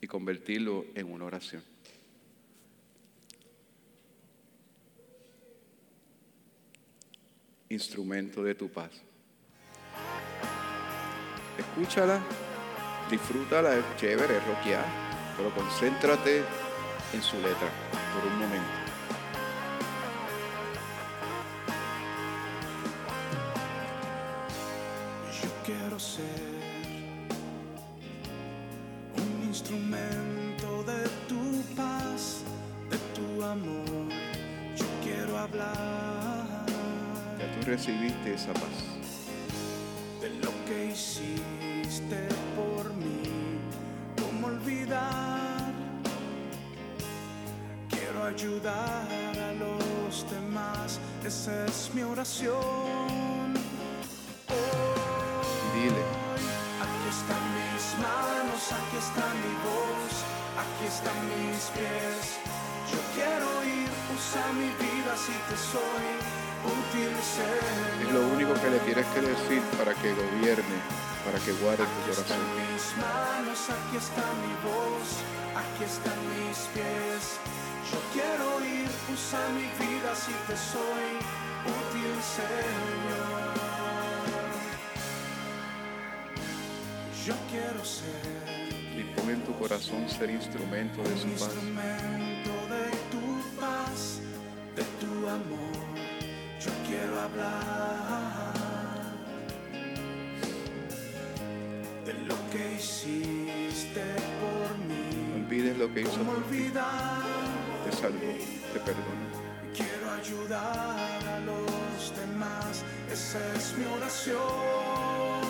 y 0.00 0.06
convertirlo 0.06 0.86
en 0.94 1.12
una 1.12 1.26
oración. 1.26 1.62
Instrumento 7.68 8.42
de 8.42 8.54
tu 8.54 8.70
paz. 8.70 9.02
Escúchala, 11.58 12.20
disfrútala, 13.10 13.74
es 13.74 13.84
chévere, 13.96 14.36
es 14.36 14.46
rockear, 14.46 14.84
pero 15.36 15.50
concéntrate 15.50 16.44
en 17.12 17.22
su 17.22 17.36
letra 17.36 17.68
por 18.14 18.32
un 18.32 18.38
momento. 18.38 18.87
Tienes 69.02 69.14
que 69.14 69.20
decir 69.20 69.62
para 69.78 69.94
que 69.94 70.12
gobierne, 70.12 70.78
para 71.24 71.38
que 71.38 71.52
guarde 71.52 71.84
tu 71.84 72.00
Aquí 72.00 72.10
están 72.10 72.38
corazón. 72.38 72.56
mis 72.58 72.84
manos, 72.98 73.60
aquí 73.70 73.96
está 73.96 74.24
mi 74.42 74.54
voz, 74.66 75.08
aquí 75.54 75.84
están 75.84 76.18
mis 76.34 76.58
pies. 76.74 77.38
Yo 77.90 77.98
quiero 78.12 78.46
ir, 78.64 78.88
usa 79.12 79.38
mi 79.54 79.68
vida 79.78 80.14
si 80.14 80.32
te 80.46 80.56
soy 80.56 81.06
útil, 81.64 82.14
Señor. 82.36 83.58
Yo 87.26 87.34
quiero 87.50 87.84
ser 87.84 88.98
Y 88.98 89.04
pon 89.14 89.30
en 89.30 89.42
tu 89.44 89.56
corazón 89.58 90.08
ser 90.08 90.30
instrumento 90.30 91.02
de 91.02 91.16
su 91.16 91.28
paz. 91.28 91.42
instrumento 91.54 92.52
de 92.74 92.90
tu 93.12 93.60
paz, 93.60 94.20
de 94.74 94.82
tu 95.00 95.28
amor. 95.28 95.86
Yo 96.60 96.72
quiero 96.88 97.20
hablar 97.20 98.27
lo 102.28 102.36
que 102.50 102.74
hiciste 102.78 104.04
por 104.40 104.70
No 104.78 104.84
mí. 104.86 105.44
olvides 105.44 105.76
lo 105.78 105.92
que 105.92 106.00
hizo 106.02 106.10
¿Cómo 106.18 106.32
por 106.34 106.42
ti. 106.44 106.70
Te 107.84 107.92
salvó, 107.96 108.32
te 108.72 108.80
perdonó. 108.80 109.28
Quiero 109.74 110.10
ayudar 110.20 111.20
a 111.34 111.40
los 111.40 112.12
demás, 112.20 112.82
esa 113.12 113.38
es 113.56 113.74
mi 113.78 113.84
oración. 113.96 115.46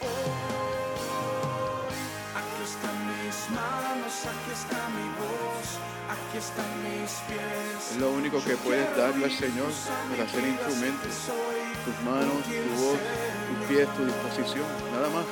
Hoy, 0.00 1.94
aquí 2.40 2.62
están 2.70 2.96
mis 3.10 3.38
manos, 3.50 4.14
aquí 4.32 4.50
está 4.60 4.80
mi 4.96 5.08
voz, 5.20 5.68
aquí 6.14 6.36
están 6.38 6.72
mis 6.84 7.12
pies. 7.28 7.90
Es 7.92 7.96
lo 7.98 8.10
único 8.12 8.42
que 8.44 8.56
puedes 8.56 8.88
darle 8.96 9.24
al 9.26 9.30
Señor 9.32 9.70
para 10.10 10.28
ser 10.28 10.44
instrumento. 10.46 11.06
Tus 11.84 11.98
manos, 12.04 12.42
tu 12.44 12.82
voz, 12.82 12.98
tus 13.48 13.58
pies, 13.68 13.86
tu 13.96 14.04
disposición, 14.06 14.66
nada 14.92 15.08
más. 15.10 15.26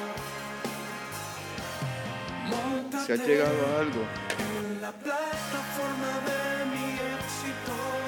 Si 3.06 3.12
has 3.12 3.26
llegado 3.26 3.54
a 3.66 3.80
algo, 3.80 4.02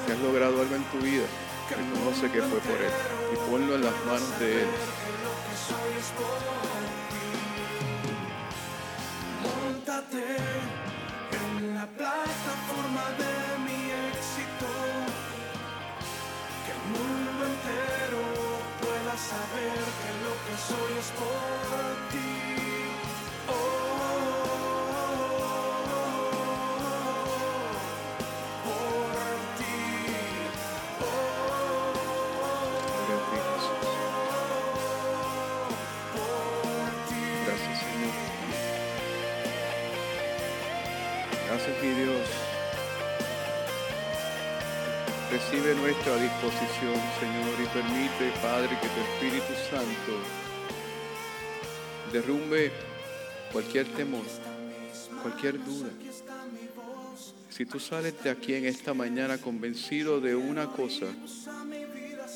si 0.05 0.11
has 0.11 0.19
logrado 0.19 0.61
algo 0.61 0.75
en 0.75 0.83
tu 0.85 0.97
vida, 0.99 1.25
reconoce 1.69 2.31
que 2.31 2.41
fue 2.41 2.59
por 2.59 2.77
Él 2.81 2.91
y 3.33 3.49
ponlo 3.49 3.75
en 3.75 3.83
las 3.83 4.05
manos 4.05 4.39
de 4.39 4.61
Él. 4.61 4.67
Recibe 45.65 45.81
nuestra 45.81 46.15
disposición, 46.17 46.93
Señor, 47.19 47.59
y 47.59 47.65
permite, 47.73 48.39
Padre, 48.39 48.69
que 48.79 48.87
tu 48.87 48.99
Espíritu 49.01 49.53
Santo 49.71 50.19
derrumbe 52.13 52.71
cualquier 53.51 53.87
temor, 53.87 54.21
cualquier 55.23 55.63
duda. 55.65 55.89
Si 57.49 57.65
tú 57.65 57.79
sales 57.79 58.21
de 58.23 58.29
aquí 58.29 58.53
en 58.53 58.65
esta 58.65 58.93
mañana 58.93 59.39
convencido 59.39 60.21
de 60.21 60.35
una 60.35 60.67
cosa, 60.67 61.07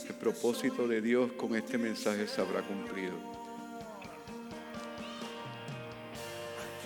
el 0.08 0.16
propósito 0.16 0.88
de 0.88 1.00
Dios 1.00 1.32
con 1.34 1.56
este 1.56 1.78
mensaje 1.78 2.28
se 2.28 2.42
habrá 2.42 2.64
cumplido. 2.64 3.14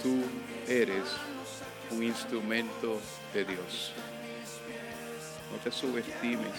Tú 0.01 0.23
eres 0.67 1.05
un 1.89 2.03
instrumento 2.03 2.99
de 3.33 3.45
Dios. 3.45 3.93
No 5.53 5.59
te 5.59 5.71
subestimes. 5.71 6.51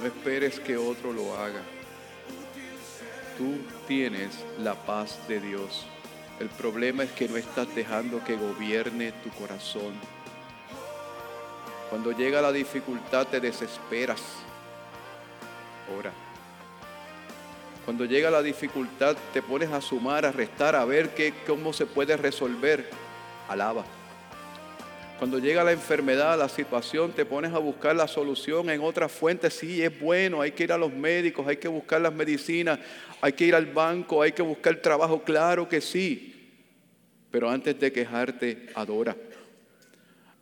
No 0.00 0.06
esperes 0.06 0.60
que 0.60 0.76
otro 0.76 1.12
lo 1.12 1.36
haga. 1.36 1.60
Tú 3.36 3.56
tienes 3.88 4.44
la 4.60 4.74
paz 4.74 5.18
de 5.26 5.40
Dios. 5.40 5.86
El 6.38 6.48
problema 6.48 7.02
es 7.02 7.10
que 7.10 7.28
no 7.28 7.36
estás 7.36 7.74
dejando 7.74 8.22
que 8.22 8.36
gobierne 8.36 9.10
tu 9.24 9.30
corazón. 9.30 9.92
Cuando 11.90 12.12
llega 12.12 12.40
la 12.40 12.52
dificultad 12.52 13.26
te 13.26 13.40
desesperas. 13.40 14.22
Ora. 15.98 16.12
Cuando 17.84 18.04
llega 18.04 18.30
la 18.30 18.40
dificultad 18.40 19.16
te 19.32 19.42
pones 19.42 19.72
a 19.72 19.80
sumar, 19.80 20.24
a 20.24 20.30
restar, 20.30 20.76
a 20.76 20.84
ver 20.84 21.12
qué, 21.14 21.34
cómo 21.44 21.72
se 21.72 21.86
puede 21.86 22.16
resolver. 22.16 22.88
Alaba. 23.48 23.84
Cuando 25.18 25.38
llega 25.38 25.62
la 25.62 25.72
enfermedad, 25.72 26.36
la 26.36 26.48
situación, 26.48 27.12
te 27.12 27.24
pones 27.24 27.52
a 27.52 27.58
buscar 27.58 27.94
la 27.94 28.08
solución 28.08 28.68
en 28.70 28.80
otras 28.80 29.12
fuentes. 29.12 29.54
Sí, 29.54 29.80
es 29.80 30.00
bueno, 30.00 30.40
hay 30.40 30.50
que 30.50 30.64
ir 30.64 30.72
a 30.72 30.78
los 30.78 30.92
médicos, 30.92 31.46
hay 31.46 31.58
que 31.58 31.68
buscar 31.68 32.00
las 32.00 32.12
medicinas, 32.12 32.80
hay 33.20 33.32
que 33.32 33.46
ir 33.46 33.54
al 33.54 33.66
banco, 33.66 34.20
hay 34.20 34.32
que 34.32 34.42
buscar 34.42 34.76
trabajo, 34.76 35.22
claro 35.22 35.68
que 35.68 35.80
sí. 35.80 36.50
Pero 37.30 37.48
antes 37.48 37.78
de 37.78 37.92
quejarte, 37.92 38.66
adora. 38.74 39.16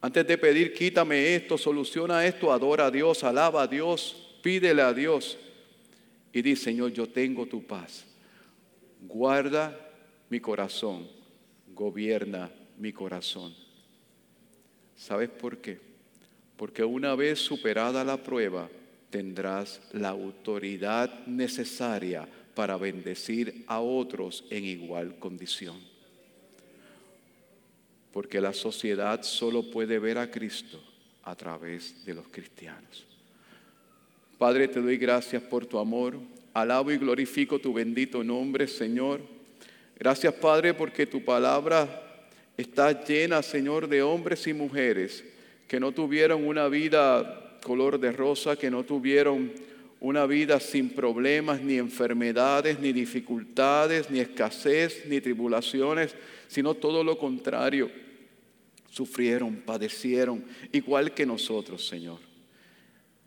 Antes 0.01 0.27
de 0.27 0.39
pedir, 0.39 0.73
quítame 0.73 1.35
esto, 1.35 1.59
soluciona 1.59 2.25
esto, 2.25 2.51
adora 2.51 2.87
a 2.87 2.91
Dios, 2.91 3.23
alaba 3.23 3.63
a 3.63 3.67
Dios, 3.67 4.39
pídele 4.43 4.81
a 4.81 4.95
Dios. 4.95 5.37
Y 6.33 6.41
di, 6.41 6.57
Señor, 6.57 6.93
yo 6.93 7.07
tengo 7.07 7.45
tu 7.45 7.63
paz. 7.67 8.07
Guarda 9.03 9.79
mi 10.31 10.41
corazón, 10.41 11.07
gobierna 11.75 12.51
mi 12.79 12.93
corazón. 12.93 13.55
¿Sabes 15.01 15.31
por 15.31 15.57
qué? 15.57 15.79
Porque 16.59 16.85
una 16.85 17.15
vez 17.15 17.39
superada 17.39 18.05
la 18.05 18.23
prueba, 18.23 18.69
tendrás 19.09 19.81
la 19.93 20.11
autoridad 20.11 21.25
necesaria 21.27 22.29
para 22.55 22.77
bendecir 22.77 23.65
a 23.67 23.81
otros 23.81 24.45
en 24.51 24.67
igual 24.67 25.19
condición. 25.19 25.79
Porque 28.13 28.43
la 28.43 28.53
sociedad 28.53 29.23
solo 29.23 29.71
puede 29.71 29.99
ver 29.99 30.19
a 30.19 30.31
Cristo 30.31 30.79
a 31.23 31.35
través 31.35 32.05
de 32.05 32.13
los 32.13 32.29
cristianos. 32.29 33.07
Padre, 34.37 34.69
te 34.69 34.83
doy 34.83 34.99
gracias 34.99 35.43
por 35.43 35.65
tu 35.65 35.79
amor. 35.79 36.19
Alabo 36.53 36.91
y 36.91 36.99
glorifico 36.99 37.59
tu 37.59 37.73
bendito 37.73 38.23
nombre, 38.23 38.69
Señor. 38.69 39.23
Gracias, 39.99 40.35
Padre, 40.35 40.75
porque 40.75 41.07
tu 41.07 41.25
palabra 41.25 42.10
está 42.61 43.05
llena, 43.05 43.43
Señor, 43.43 43.89
de 43.89 44.03
hombres 44.03 44.47
y 44.47 44.55
mujeres 44.55 45.25
que 45.71 45.79
no 45.79 45.93
tuvieron 45.93 46.47
una 46.47 46.67
vida 46.69 47.59
color 47.63 48.01
de 48.01 48.11
rosa, 48.11 48.57
que 48.57 48.71
no 48.71 48.85
tuvieron 48.85 49.53
una 50.01 50.27
vida 50.27 50.59
sin 50.59 50.91
problemas, 50.91 51.61
ni 51.61 51.77
enfermedades, 51.77 52.81
ni 52.81 52.93
dificultades, 52.93 54.11
ni 54.11 54.19
escasez, 54.19 55.05
ni 55.07 55.21
tribulaciones, 55.21 56.17
sino 56.49 56.75
todo 56.75 57.05
lo 57.05 57.19
contrario. 57.19 57.91
Sufrieron, 58.89 59.57
padecieron, 59.57 60.45
igual 60.73 61.15
que 61.15 61.25
nosotros, 61.25 61.87
Señor. 61.87 62.19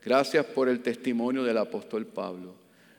Gracias 0.04 0.46
por 0.48 0.68
el 0.68 0.82
testimonio 0.82 1.44
del 1.44 1.58
apóstol 1.58 2.06
Pablo. 2.06 2.56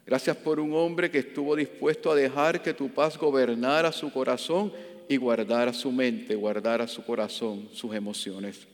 Gracias 0.07 0.37
por 0.37 0.61
un 0.61 0.73
hombre 0.73 1.11
que 1.11 1.19
estuvo 1.19 1.55
dispuesto 1.57 2.11
a 2.11 2.15
dejar 2.15 2.63
que 2.63 2.73
tu 2.73 2.89
paz 2.91 3.19
gobernara 3.19 3.93
su 3.93 4.11
corazón 4.11 4.73
y 5.09 5.17
guardara 5.17 5.73
su 5.73 5.93
mente, 5.93 6.35
guardara 6.35 6.87
su 6.87 7.05
corazón, 7.05 7.69
sus 7.73 7.95
emociones, 7.95 8.67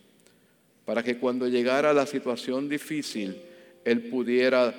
para 0.85 1.03
que 1.03 1.19
cuando 1.19 1.49
llegara 1.49 1.93
la 1.93 2.07
situación 2.07 2.69
difícil, 2.69 3.41
él 3.85 4.09
pudiera 4.09 4.75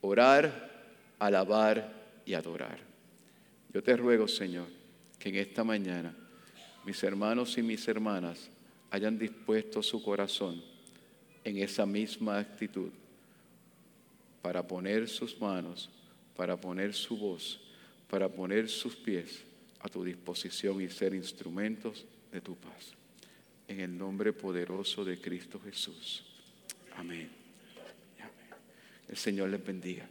orar, 0.00 0.70
alabar 1.18 1.92
y 2.24 2.34
adorar. 2.34 2.78
Yo 3.72 3.82
te 3.82 3.96
ruego, 3.96 4.26
Señor, 4.28 4.66
que 5.18 5.28
en 5.28 5.36
esta 5.36 5.64
mañana 5.64 6.14
mis 6.84 7.02
hermanos 7.02 7.56
y 7.58 7.62
mis 7.62 7.86
hermanas 7.88 8.50
hayan 8.90 9.18
dispuesto 9.18 9.82
su 9.82 10.02
corazón 10.02 10.62
en 11.44 11.58
esa 11.58 11.86
misma 11.86 12.38
actitud 12.38 12.90
para 14.42 14.66
poner 14.66 15.08
sus 15.08 15.38
manos, 15.40 15.90
para 16.36 16.56
poner 16.56 16.94
su 16.94 17.16
voz, 17.16 17.60
para 18.08 18.28
poner 18.28 18.68
sus 18.68 18.96
pies 18.96 19.44
a 19.80 19.88
tu 19.88 20.04
disposición 20.04 20.80
y 20.80 20.88
ser 20.88 21.14
instrumentos 21.14 22.06
de 22.30 22.40
tu 22.40 22.56
paz. 22.56 22.94
En 23.66 23.80
el 23.80 23.96
nombre 23.96 24.32
poderoso 24.32 25.04
de 25.04 25.20
Cristo 25.20 25.60
Jesús. 25.60 26.24
Amén. 26.96 27.30
El 29.08 29.16
Señor 29.16 29.48
les 29.48 29.64
bendiga. 29.64 30.08